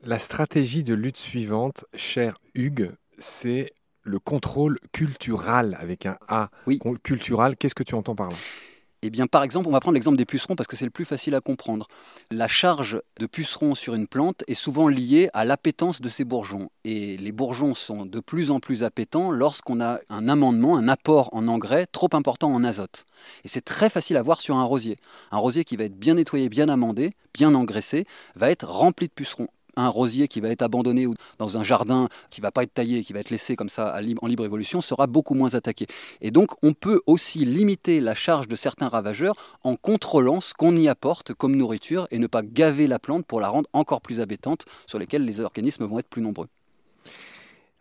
La 0.02 0.18
stratégie 0.18 0.84
de 0.84 0.94
lutte 0.94 1.16
suivante, 1.16 1.86
cher 1.94 2.38
Hugues, 2.54 2.92
c'est 3.18 3.72
le 4.04 4.18
contrôle 4.18 4.78
cultural 4.92 5.76
avec 5.80 6.06
un 6.06 6.16
A. 6.28 6.50
Oui. 6.66 6.78
Cultural, 7.02 7.56
qu'est-ce 7.56 7.74
que 7.74 7.82
tu 7.82 7.94
entends 7.94 8.14
par 8.14 8.28
là? 8.28 8.36
Eh 9.06 9.10
bien, 9.10 9.26
par 9.26 9.42
exemple, 9.42 9.68
on 9.68 9.70
va 9.70 9.80
prendre 9.80 9.96
l'exemple 9.96 10.16
des 10.16 10.24
pucerons 10.24 10.56
parce 10.56 10.66
que 10.66 10.76
c'est 10.76 10.86
le 10.86 10.90
plus 10.90 11.04
facile 11.04 11.34
à 11.34 11.42
comprendre. 11.42 11.88
La 12.30 12.48
charge 12.48 13.02
de 13.20 13.26
pucerons 13.26 13.74
sur 13.74 13.94
une 13.94 14.06
plante 14.06 14.42
est 14.48 14.54
souvent 14.54 14.88
liée 14.88 15.28
à 15.34 15.44
l'appétence 15.44 16.00
de 16.00 16.08
ses 16.08 16.24
bourgeons. 16.24 16.70
Et 16.84 17.18
les 17.18 17.30
bourgeons 17.30 17.74
sont 17.74 18.06
de 18.06 18.20
plus 18.20 18.50
en 18.50 18.60
plus 18.60 18.82
appétants 18.82 19.30
lorsqu'on 19.30 19.82
a 19.82 19.98
un 20.08 20.26
amendement, 20.26 20.78
un 20.78 20.88
apport 20.88 21.28
en 21.34 21.48
engrais 21.48 21.84
trop 21.84 22.08
important 22.14 22.50
en 22.50 22.64
azote. 22.64 23.04
Et 23.44 23.48
c'est 23.48 23.60
très 23.60 23.90
facile 23.90 24.16
à 24.16 24.22
voir 24.22 24.40
sur 24.40 24.56
un 24.56 24.64
rosier. 24.64 24.96
Un 25.32 25.38
rosier 25.38 25.64
qui 25.64 25.76
va 25.76 25.84
être 25.84 25.98
bien 25.98 26.14
nettoyé, 26.14 26.48
bien 26.48 26.70
amendé, 26.70 27.12
bien 27.34 27.54
engraissé, 27.54 28.06
va 28.36 28.50
être 28.50 28.66
rempli 28.66 29.08
de 29.08 29.12
pucerons 29.12 29.48
un 29.76 29.88
rosier 29.88 30.28
qui 30.28 30.40
va 30.40 30.48
être 30.48 30.62
abandonné 30.62 31.06
ou 31.06 31.14
dans 31.38 31.56
un 31.56 31.64
jardin 31.64 32.08
qui 32.30 32.40
va 32.40 32.50
pas 32.50 32.62
être 32.62 32.74
taillé, 32.74 33.02
qui 33.02 33.12
va 33.12 33.20
être 33.20 33.30
laissé 33.30 33.56
comme 33.56 33.68
ça 33.68 33.96
en 34.22 34.26
libre 34.26 34.44
évolution, 34.44 34.80
sera 34.80 35.06
beaucoup 35.06 35.34
moins 35.34 35.54
attaqué. 35.54 35.86
Et 36.20 36.30
donc, 36.30 36.50
on 36.62 36.72
peut 36.72 37.00
aussi 37.06 37.44
limiter 37.44 38.00
la 38.00 38.14
charge 38.14 38.48
de 38.48 38.56
certains 38.56 38.88
ravageurs 38.88 39.34
en 39.62 39.76
contrôlant 39.76 40.40
ce 40.40 40.54
qu'on 40.54 40.76
y 40.76 40.88
apporte 40.88 41.34
comme 41.34 41.56
nourriture 41.56 42.06
et 42.10 42.18
ne 42.18 42.26
pas 42.26 42.42
gaver 42.42 42.86
la 42.86 42.98
plante 42.98 43.26
pour 43.26 43.40
la 43.40 43.48
rendre 43.48 43.68
encore 43.72 44.00
plus 44.00 44.20
habitante, 44.20 44.64
sur 44.86 44.98
lesquelles 44.98 45.24
les 45.24 45.40
organismes 45.40 45.84
vont 45.84 45.98
être 45.98 46.08
plus 46.08 46.22
nombreux. 46.22 46.48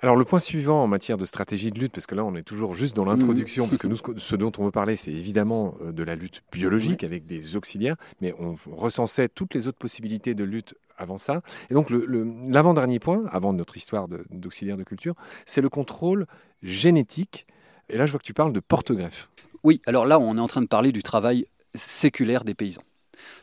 Alors 0.04 0.18
le 0.18 0.26
point 0.26 0.40
suivant 0.40 0.84
en 0.84 0.88
matière 0.88 1.18
de 1.18 1.24
stratégie 1.24 1.72
de 1.72 1.80
lutte, 1.80 1.94
parce 1.94 2.08
que 2.08 2.14
là 2.14 2.26
on 2.26 2.36
est 2.36 2.44
toujours 2.44 2.74
juste 2.74 2.94
dans 2.94 3.06
l'introduction, 3.06 3.70
parce 3.70 3.78
que 3.78 3.88
nous 3.88 3.96
ce 4.18 4.36
dont 4.36 4.52
on 4.58 4.66
veut 4.66 4.72
parler 4.72 4.98
c'est 4.98 5.14
évidemment 5.14 5.78
euh, 5.82 5.94
de 5.94 6.04
la 6.04 6.16
lutte 6.16 6.44
biologique 6.52 7.06
avec 7.06 7.26
des 7.26 7.56
auxiliaires, 7.56 7.96
mais 8.20 8.36
on 8.38 8.58
recensait 8.70 9.30
toutes 9.30 9.54
les 9.54 9.66
autres 9.70 9.78
possibilités 9.78 10.34
de 10.34 10.44
lutte 10.44 10.76
avant 10.98 11.18
ça. 11.18 11.42
Et 11.70 11.74
donc 11.74 11.90
l'avant-dernier 11.90 13.00
point, 13.00 13.24
avant 13.32 13.54
notre 13.54 13.78
histoire 13.78 14.08
d'auxiliaire 14.30 14.78
de, 14.78 14.84
culture, 14.84 15.16
c'est 15.46 15.62
le 15.62 15.70
contrôle 15.70 16.28
génétique. 16.62 17.48
Et 17.90 17.98
là 17.98 18.06
je 18.06 18.12
vois 18.12 18.20
que 18.20 18.26
tu 18.26 18.34
parles 18.34 18.54
de 18.54 18.60
porte-greffe. 18.60 19.30
Oui, 19.64 19.82
alors 19.86 20.06
là 20.06 20.20
on 20.20 20.38
est 20.38 20.42
en 20.42 20.48
train 20.48 20.62
de 20.62 20.68
parler 20.68 20.92
du 20.92 21.04
travail 21.04 21.48
séculaire 21.76 22.44
des 22.44 22.54
paysans. 22.54 22.84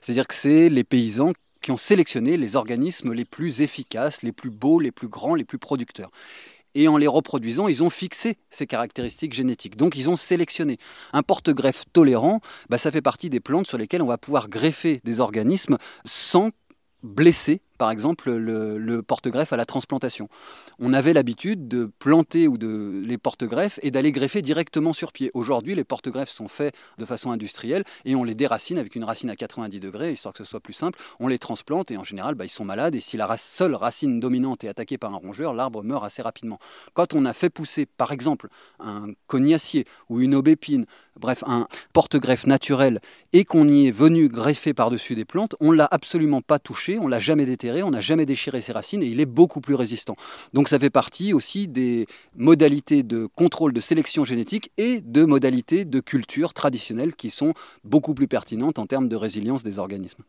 C'est-à-dire 0.01 0.27
que 0.27 0.35
c'est 0.35 0.69
les 0.69 0.85
paysans 0.85 1.33
qui 1.63 1.71
ont 1.71 1.77
sélectionné 1.77 2.37
les 2.37 2.57
organismes 2.57 3.13
les 3.13 3.25
plus 3.25 3.61
efficaces, 3.61 4.23
les 4.23 4.33
plus 4.33 4.51
beaux, 4.51 4.81
les 4.81 4.93
plus 4.93 5.09
grands, 5.09 5.35
les 5.35 5.45
plus 5.45 5.59
producteurs. 5.59 6.11
Et 6.75 6.87
en 6.87 6.97
les 6.97 7.09
reproduisant, 7.09 7.67
ils 7.69 7.83
ont 7.83 7.91
fixé 7.91 8.37
ces 8.49 8.67
caractéristiques 8.67 9.33
génétiques. 9.33 9.77
Donc 9.77 9.97
ils 9.97 10.09
ont 10.09 10.17
sélectionné. 10.17 10.79
Un 11.13 11.23
porte-greffe 11.23 11.85
tolérant, 11.93 12.41
bah, 12.69 12.79
ça 12.79 12.93
fait 12.93 13.03
partie 13.03 13.29
des 13.29 13.41
plantes 13.41 13.67
sur 13.67 13.77
lesquelles 13.77 14.03
on 14.03 14.07
va 14.07 14.19
pouvoir 14.19 14.49
greffer 14.49 15.01
des 15.05 15.21
organismes 15.21 15.79
sans 16.05 16.51
blesser 17.03 17.61
par 17.81 17.91
exemple 17.91 18.31
le, 18.31 19.01
porte-greffe 19.01 19.55
à 19.55 19.57
la 19.57 19.65
transplantation. 19.65 20.29
On 20.81 20.93
avait 20.93 21.15
l'habitude 21.15 21.67
de 21.67 21.91
planter 21.99 22.47
ou 22.47 22.59
de 22.59 23.01
les 23.07 23.17
porte-greffes 23.17 23.81
et 23.83 23.91
d'aller 23.91 24.13
greffer 24.13 24.43
directement 24.43 24.93
sur 24.93 25.13
pied. 25.13 25.31
Aujourd'hui, 25.33 25.75
les 25.75 25.85
porte-greffes 25.85 26.29
sont 26.29 26.47
faits 26.47 26.75
de 26.99 27.07
façon 27.07 27.31
industrielle 27.31 27.85
et 28.05 28.15
on 28.15 28.23
les 28.23 28.35
déracine 28.35 28.77
avec 28.77 28.97
une 28.97 29.05
racine 29.05 29.31
à 29.31 29.35
90 29.35 29.81
degrés, 29.81 30.13
histoire 30.13 30.35
que 30.35 30.45
ce 30.45 30.51
soit 30.51 30.61
plus 30.61 30.75
simple. 30.75 30.99
On 31.21 31.29
les 31.29 31.39
transplante 31.39 31.91
et 31.91 31.97
en 31.97 32.05
général, 32.05 32.35
bah, 32.35 32.45
ils 32.45 32.51
sont 32.51 32.67
malades. 32.67 32.95
Et 32.95 33.01
si 33.01 33.17
la 33.17 33.35
seule 33.39 33.75
racine 33.75 34.21
dominante 34.21 34.63
est 34.63 34.69
attaquée 34.69 34.99
par 34.99 35.15
un 35.15 35.17
rongeur, 35.17 35.55
l'arbre 35.55 35.83
meurt 35.83 36.05
assez 36.05 36.21
rapidement. 36.21 36.59
Quand 36.93 37.15
on 37.15 37.25
a 37.25 37.33
fait 37.33 37.49
pousser, 37.49 37.87
par 37.87 38.13
exemple, 38.13 38.49
un 38.79 39.07
cognacier 39.27 39.87
ou 40.11 40.21
une 40.21 40.35
aubépine, 40.35 40.85
bref, 41.19 41.43
un 41.47 41.67
porte-greffe 41.95 42.47
naturel, 42.47 43.01
et 43.33 43.47
qu'on 43.47 43.67
y 43.69 43.87
est 43.87 43.91
venu 43.91 44.29
greffer 44.29 44.75
par-dessus 44.75 45.15
des 45.15 45.25
plantes, 45.25 45.57
on 45.61 45.73
l'a 45.73 45.89
absolument 45.91 46.43
pas 46.43 46.59
touché, 46.59 46.99
on 46.99 47.09
l'a 47.09 47.19
jamais 47.19 47.47
déterré 47.47 47.70
on 47.83 47.91
n'a 47.91 48.01
jamais 48.01 48.27
déchiré 48.27 48.61
ses 48.61 48.73
racines 48.73 49.03
et 49.03 49.07
il 49.07 49.21
est 49.21 49.27
beaucoup 49.27 49.61
plus 49.61 49.75
résistant. 49.75 50.15
Donc 50.53 50.69
ça 50.69 50.79
fait 50.79 50.91
partie 50.91 51.33
aussi 51.33 51.69
des 51.69 52.07
modalités 52.37 53.03
de 53.03 53.27
contrôle 53.27 53.73
de 53.73 53.81
sélection 53.81 54.25
génétique 54.25 54.73
et 54.77 55.01
de 55.01 55.25
modalités 55.25 55.85
de 55.85 56.01
culture 56.01 56.55
traditionnelles 56.55 57.15
qui 57.15 57.31
sont 57.31 57.55
beaucoup 57.85 58.15
plus 58.15 58.29
pertinentes 58.29 58.79
en 58.79 58.87
termes 58.87 59.09
de 59.09 59.17
résilience 59.17 59.63
des 59.63 59.79
organismes. 59.79 60.23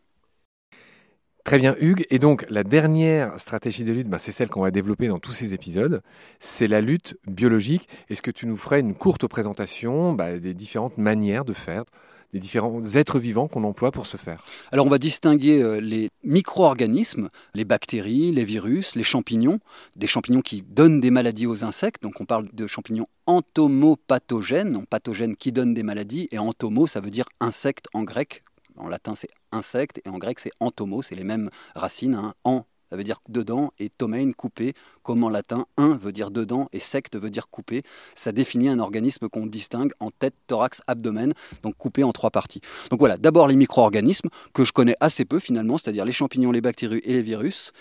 Très 1.43 1.57
bien, 1.57 1.75
Hugues. 1.79 2.05
Et 2.11 2.19
donc, 2.19 2.45
la 2.49 2.63
dernière 2.63 3.39
stratégie 3.39 3.83
de 3.83 3.91
lutte, 3.91 4.07
bah, 4.07 4.19
c'est 4.19 4.31
celle 4.31 4.49
qu'on 4.49 4.61
va 4.61 4.69
développer 4.69 5.07
dans 5.07 5.17
tous 5.17 5.31
ces 5.31 5.55
épisodes. 5.55 6.03
C'est 6.39 6.67
la 6.67 6.81
lutte 6.81 7.17
biologique. 7.25 7.89
Est-ce 8.09 8.21
que 8.21 8.29
tu 8.29 8.45
nous 8.45 8.57
ferais 8.57 8.79
une 8.79 8.93
courte 8.93 9.25
présentation 9.25 10.13
bah, 10.13 10.37
des 10.37 10.53
différentes 10.53 10.99
manières 10.99 11.43
de 11.43 11.53
faire 11.53 11.83
des 12.33 12.39
différents 12.39 12.81
êtres 12.95 13.19
vivants 13.19 13.47
qu'on 13.47 13.63
emploie 13.63 13.91
pour 13.91 14.07
ce 14.07 14.17
faire. 14.17 14.43
Alors 14.71 14.85
on 14.85 14.89
va 14.89 14.97
distinguer 14.97 15.61
euh, 15.61 15.79
les 15.79 16.09
micro-organismes, 16.23 17.29
les 17.53 17.65
bactéries, 17.65 18.31
les 18.31 18.45
virus, 18.45 18.95
les 18.95 19.03
champignons, 19.03 19.59
des 19.95 20.07
champignons 20.07 20.41
qui 20.41 20.61
donnent 20.61 21.01
des 21.01 21.11
maladies 21.11 21.47
aux 21.47 21.63
insectes, 21.63 22.01
donc 22.03 22.21
on 22.21 22.25
parle 22.25 22.49
de 22.53 22.67
champignons 22.67 23.07
entomopathogènes, 23.25 24.71
non 24.71 24.85
pathogènes 24.85 25.35
qui 25.35 25.51
donnent 25.51 25.73
des 25.73 25.83
maladies, 25.83 26.27
et 26.31 26.39
entomo 26.39 26.87
ça 26.87 26.99
veut 26.99 27.11
dire 27.11 27.25
insecte 27.39 27.87
en 27.93 28.03
grec, 28.03 28.43
en 28.77 28.87
latin 28.87 29.15
c'est 29.15 29.29
insecte. 29.51 30.01
Et 30.05 30.09
en 30.09 30.17
grec 30.17 30.39
c'est 30.39 30.51
entomo, 30.59 31.01
c'est 31.01 31.15
les 31.15 31.23
mêmes 31.23 31.49
racines, 31.75 32.15
hein, 32.15 32.33
en 32.43 32.65
ça 32.91 32.97
veut 32.97 33.03
dire 33.05 33.21
dedans, 33.29 33.71
et 33.79 33.89
tomein, 33.89 34.31
coupé, 34.33 34.73
comme 35.01 35.23
en 35.23 35.29
latin, 35.29 35.65
un 35.77 35.95
veut 35.95 36.11
dire 36.11 36.29
dedans, 36.29 36.67
et 36.73 36.79
secte 36.79 37.17
veut 37.17 37.29
dire 37.29 37.49
coupé. 37.49 37.83
Ça 38.15 38.33
définit 38.33 38.67
un 38.67 38.79
organisme 38.79 39.29
qu'on 39.29 39.45
distingue 39.45 39.93
en 40.01 40.11
tête, 40.11 40.35
thorax, 40.47 40.81
abdomen, 40.87 41.33
donc 41.63 41.77
coupé 41.77 42.03
en 42.03 42.11
trois 42.11 42.31
parties. 42.31 42.59
Donc 42.89 42.99
voilà, 42.99 43.15
d'abord 43.17 43.47
les 43.47 43.55
micro-organismes, 43.55 44.27
que 44.53 44.65
je 44.65 44.73
connais 44.73 44.97
assez 44.99 45.23
peu 45.23 45.39
finalement, 45.39 45.77
c'est-à-dire 45.77 46.03
les 46.03 46.11
champignons, 46.11 46.51
les 46.51 46.59
bactéries 46.59 47.01
et 47.05 47.13
les 47.13 47.21
virus, 47.21 47.71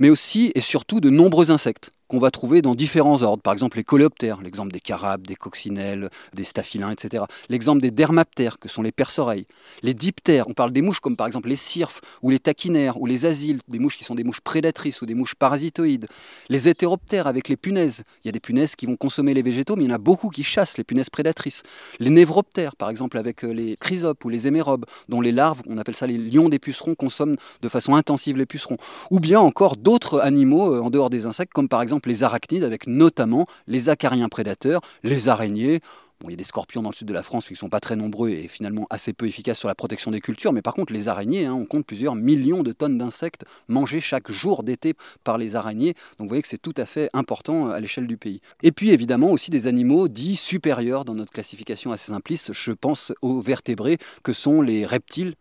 mais 0.00 0.10
aussi 0.10 0.50
et 0.56 0.60
surtout 0.60 1.00
de 1.00 1.08
nombreux 1.08 1.52
insectes 1.52 1.92
qu'on 2.08 2.18
va 2.18 2.30
trouver 2.30 2.62
dans 2.62 2.74
différents 2.74 3.22
ordres. 3.22 3.42
Par 3.42 3.52
exemple, 3.52 3.76
les 3.76 3.84
coléoptères, 3.84 4.40
l'exemple 4.42 4.72
des 4.72 4.80
carabes, 4.80 5.26
des 5.26 5.36
coccinelles, 5.36 6.08
des 6.34 6.44
staphylins, 6.44 6.90
etc. 6.90 7.24
L'exemple 7.48 7.80
des 7.80 7.90
dermaptères, 7.90 8.58
que 8.58 8.68
sont 8.68 8.82
les 8.82 8.92
perce-oreilles. 8.92 9.46
Les 9.82 9.94
diptères, 9.94 10.48
on 10.48 10.54
parle 10.54 10.72
des 10.72 10.82
mouches 10.82 11.00
comme 11.00 11.16
par 11.16 11.26
exemple 11.26 11.48
les 11.48 11.56
cirfes, 11.56 12.00
ou 12.22 12.30
les 12.30 12.38
taquinaires, 12.38 13.00
ou 13.00 13.06
les 13.06 13.26
asiles, 13.26 13.60
des 13.68 13.78
mouches 13.78 13.96
qui 13.96 14.04
sont 14.04 14.14
des 14.14 14.24
mouches 14.24 14.40
prédatrices 14.40 15.02
ou 15.02 15.06
des 15.06 15.14
mouches 15.14 15.34
parasitoïdes. 15.34 16.06
Les 16.48 16.68
hétéroptères 16.68 17.26
avec 17.26 17.48
les 17.48 17.56
punaises. 17.56 18.04
Il 18.24 18.26
y 18.26 18.30
a 18.30 18.32
des 18.32 18.40
punaises 18.40 18.74
qui 18.74 18.86
vont 18.86 18.96
consommer 18.96 19.34
les 19.34 19.42
végétaux, 19.42 19.76
mais 19.76 19.84
il 19.84 19.88
y 19.88 19.92
en 19.92 19.96
a 19.96 19.98
beaucoup 19.98 20.30
qui 20.30 20.42
chassent 20.42 20.78
les 20.78 20.84
punaises 20.84 21.10
prédatrices. 21.10 21.62
Les 21.98 22.10
névroptères, 22.10 22.76
par 22.76 22.90
exemple, 22.90 23.18
avec 23.18 23.44
euh, 23.44 23.52
les 23.52 23.76
chrysopes 23.76 24.24
ou 24.24 24.28
les 24.28 24.46
hémérobes, 24.46 24.86
dont 25.08 25.20
les 25.20 25.32
larves, 25.32 25.62
on 25.68 25.76
appelle 25.78 25.96
ça 25.96 26.06
les 26.06 26.18
lions 26.18 26.48
des 26.48 26.58
pucerons, 26.58 26.94
consomment 26.94 27.36
de 27.60 27.68
façon 27.68 27.94
intensive 27.94 28.36
les 28.36 28.46
pucerons. 28.46 28.78
Ou 29.10 29.20
bien 29.20 29.40
encore 29.40 29.76
d'autres 29.76 30.20
animaux 30.20 30.74
euh, 30.74 30.80
en 30.80 30.90
dehors 30.90 31.10
des 31.10 31.26
insectes, 31.26 31.52
comme 31.52 31.68
par 31.68 31.82
exemple 31.82 31.97
les 32.06 32.22
arachnides, 32.22 32.64
avec 32.64 32.86
notamment 32.86 33.46
les 33.66 33.88
acariens 33.88 34.28
prédateurs, 34.28 34.80
les 35.02 35.28
araignées. 35.28 35.80
Bon, 36.20 36.28
il 36.28 36.32
y 36.32 36.34
a 36.34 36.36
des 36.36 36.44
scorpions 36.44 36.82
dans 36.82 36.90
le 36.90 36.94
sud 36.94 37.06
de 37.06 37.12
la 37.12 37.22
France 37.22 37.46
qui 37.46 37.52
ne 37.52 37.58
sont 37.58 37.68
pas 37.68 37.78
très 37.78 37.94
nombreux 37.94 38.30
et 38.30 38.48
finalement 38.48 38.88
assez 38.90 39.12
peu 39.12 39.26
efficaces 39.26 39.58
sur 39.58 39.68
la 39.68 39.76
protection 39.76 40.10
des 40.10 40.20
cultures, 40.20 40.52
mais 40.52 40.62
par 40.62 40.74
contre 40.74 40.92
les 40.92 41.06
araignées, 41.06 41.46
hein, 41.46 41.54
on 41.54 41.64
compte 41.64 41.86
plusieurs 41.86 42.16
millions 42.16 42.64
de 42.64 42.72
tonnes 42.72 42.98
d'insectes 42.98 43.44
mangés 43.68 44.00
chaque 44.00 44.28
jour 44.28 44.64
d'été 44.64 44.94
par 45.22 45.38
les 45.38 45.54
araignées, 45.54 45.94
donc 46.18 46.26
vous 46.26 46.28
voyez 46.28 46.42
que 46.42 46.48
c'est 46.48 46.60
tout 46.60 46.74
à 46.76 46.86
fait 46.86 47.08
important 47.12 47.68
à 47.68 47.78
l'échelle 47.78 48.08
du 48.08 48.16
pays. 48.16 48.40
Et 48.64 48.72
puis 48.72 48.90
évidemment 48.90 49.30
aussi 49.30 49.52
des 49.52 49.68
animaux 49.68 50.08
dits 50.08 50.34
supérieurs 50.34 51.04
dans 51.04 51.14
notre 51.14 51.32
classification 51.32 51.92
assez 51.92 52.10
simpliste, 52.10 52.52
je 52.52 52.72
pense 52.72 53.12
aux 53.22 53.40
vertébrés 53.40 53.98
que 54.24 54.32
sont 54.32 54.60
les 54.60 54.86
reptiles 54.86 55.34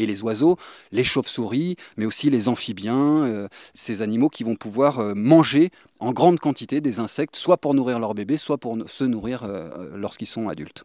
et 0.00 0.06
les 0.06 0.22
oiseaux, 0.22 0.56
les 0.92 1.04
chauves-souris, 1.04 1.76
mais 1.96 2.06
aussi 2.06 2.30
les 2.30 2.48
amphibiens, 2.48 3.24
euh, 3.24 3.48
ces 3.74 4.02
animaux 4.02 4.28
qui 4.28 4.44
vont 4.44 4.56
pouvoir 4.56 4.98
euh, 4.98 5.12
manger 5.14 5.70
en 5.98 6.12
grande 6.12 6.40
quantité 6.40 6.80
des 6.80 6.98
insectes, 6.98 7.36
soit 7.36 7.58
pour 7.58 7.74
nourrir 7.74 8.00
leur 8.00 8.14
bébé, 8.14 8.36
soit 8.36 8.58
pour 8.58 8.76
se 8.86 9.04
nourrir 9.04 9.44
euh, 9.44 9.90
lorsqu'ils 9.96 10.26
sont 10.26 10.48
adultes. 10.48 10.84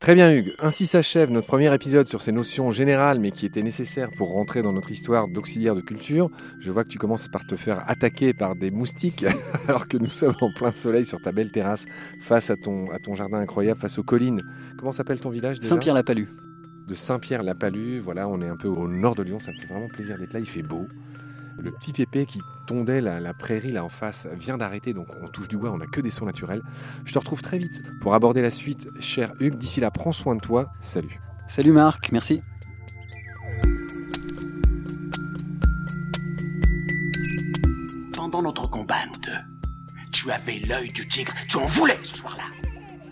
Très 0.00 0.14
bien 0.14 0.32
Hugues, 0.32 0.54
ainsi 0.60 0.86
s'achève 0.86 1.30
notre 1.30 1.48
premier 1.48 1.74
épisode 1.74 2.06
sur 2.06 2.22
ces 2.22 2.30
notions 2.30 2.70
générales 2.70 3.18
mais 3.18 3.32
qui 3.32 3.46
étaient 3.46 3.64
nécessaires 3.64 4.10
pour 4.16 4.30
rentrer 4.30 4.62
dans 4.62 4.72
notre 4.72 4.92
histoire 4.92 5.26
d'auxiliaire 5.26 5.74
de 5.74 5.80
culture. 5.80 6.30
Je 6.60 6.70
vois 6.70 6.84
que 6.84 6.88
tu 6.88 6.98
commences 6.98 7.26
par 7.26 7.44
te 7.44 7.56
faire 7.56 7.82
attaquer 7.90 8.32
par 8.32 8.54
des 8.54 8.70
moustiques 8.70 9.26
alors 9.68 9.88
que 9.88 9.96
nous 9.96 10.06
sommes 10.06 10.36
en 10.40 10.52
plein 10.52 10.70
soleil 10.70 11.04
sur 11.04 11.20
ta 11.20 11.32
belle 11.32 11.50
terrasse 11.50 11.84
face 12.20 12.48
à 12.48 12.54
ton, 12.54 12.88
à 12.92 13.00
ton 13.00 13.16
jardin 13.16 13.38
incroyable, 13.38 13.80
face 13.80 13.98
aux 13.98 14.04
collines. 14.04 14.42
Comment 14.78 14.92
s'appelle 14.92 15.18
ton 15.18 15.30
village 15.30 15.58
Saint-Pierre-la-Palue. 15.62 16.47
De 16.88 16.94
Saint-Pierre-la-Palue, 16.94 18.00
voilà, 18.00 18.26
on 18.28 18.40
est 18.40 18.48
un 18.48 18.56
peu 18.56 18.66
au 18.66 18.88
nord 18.88 19.14
de 19.14 19.22
Lyon, 19.22 19.38
ça 19.38 19.52
me 19.52 19.58
fait 19.58 19.66
vraiment 19.66 19.88
plaisir 19.88 20.16
d'être 20.16 20.32
là, 20.32 20.40
il 20.40 20.48
fait 20.48 20.62
beau. 20.62 20.88
Le 21.58 21.70
petit 21.70 21.92
pépé 21.92 22.24
qui 22.24 22.40
tondait 22.66 23.02
la, 23.02 23.34
prairie 23.34 23.72
là 23.72 23.84
en 23.84 23.90
face 23.90 24.26
vient 24.32 24.56
d'arrêter, 24.56 24.94
donc 24.94 25.08
on 25.22 25.28
touche 25.28 25.48
du 25.48 25.58
bois, 25.58 25.70
on 25.70 25.76
n'a 25.76 25.86
que 25.86 26.00
des 26.00 26.08
sons 26.08 26.24
naturels. 26.24 26.62
Je 27.04 27.12
te 27.12 27.18
retrouve 27.18 27.42
très 27.42 27.58
vite 27.58 27.82
pour 28.00 28.14
aborder 28.14 28.40
la 28.40 28.50
suite, 28.50 28.88
cher 29.00 29.34
Hugues. 29.38 29.58
D'ici 29.58 29.80
là, 29.80 29.90
prends 29.90 30.12
soin 30.12 30.34
de 30.34 30.40
toi. 30.40 30.72
Salut. 30.80 31.20
Salut 31.46 31.72
Marc, 31.72 32.10
merci. 32.10 32.40
Pendant 38.14 38.40
notre 38.40 38.66
combat, 38.66 39.04
nous 39.12 39.20
deux, 39.20 40.00
tu 40.10 40.30
avais 40.30 40.60
l'œil 40.60 40.90
du 40.90 41.06
tigre, 41.06 41.34
tu 41.48 41.58
en 41.58 41.66
voulais 41.66 41.98
ce 42.02 42.16
soir-là. 42.16 42.67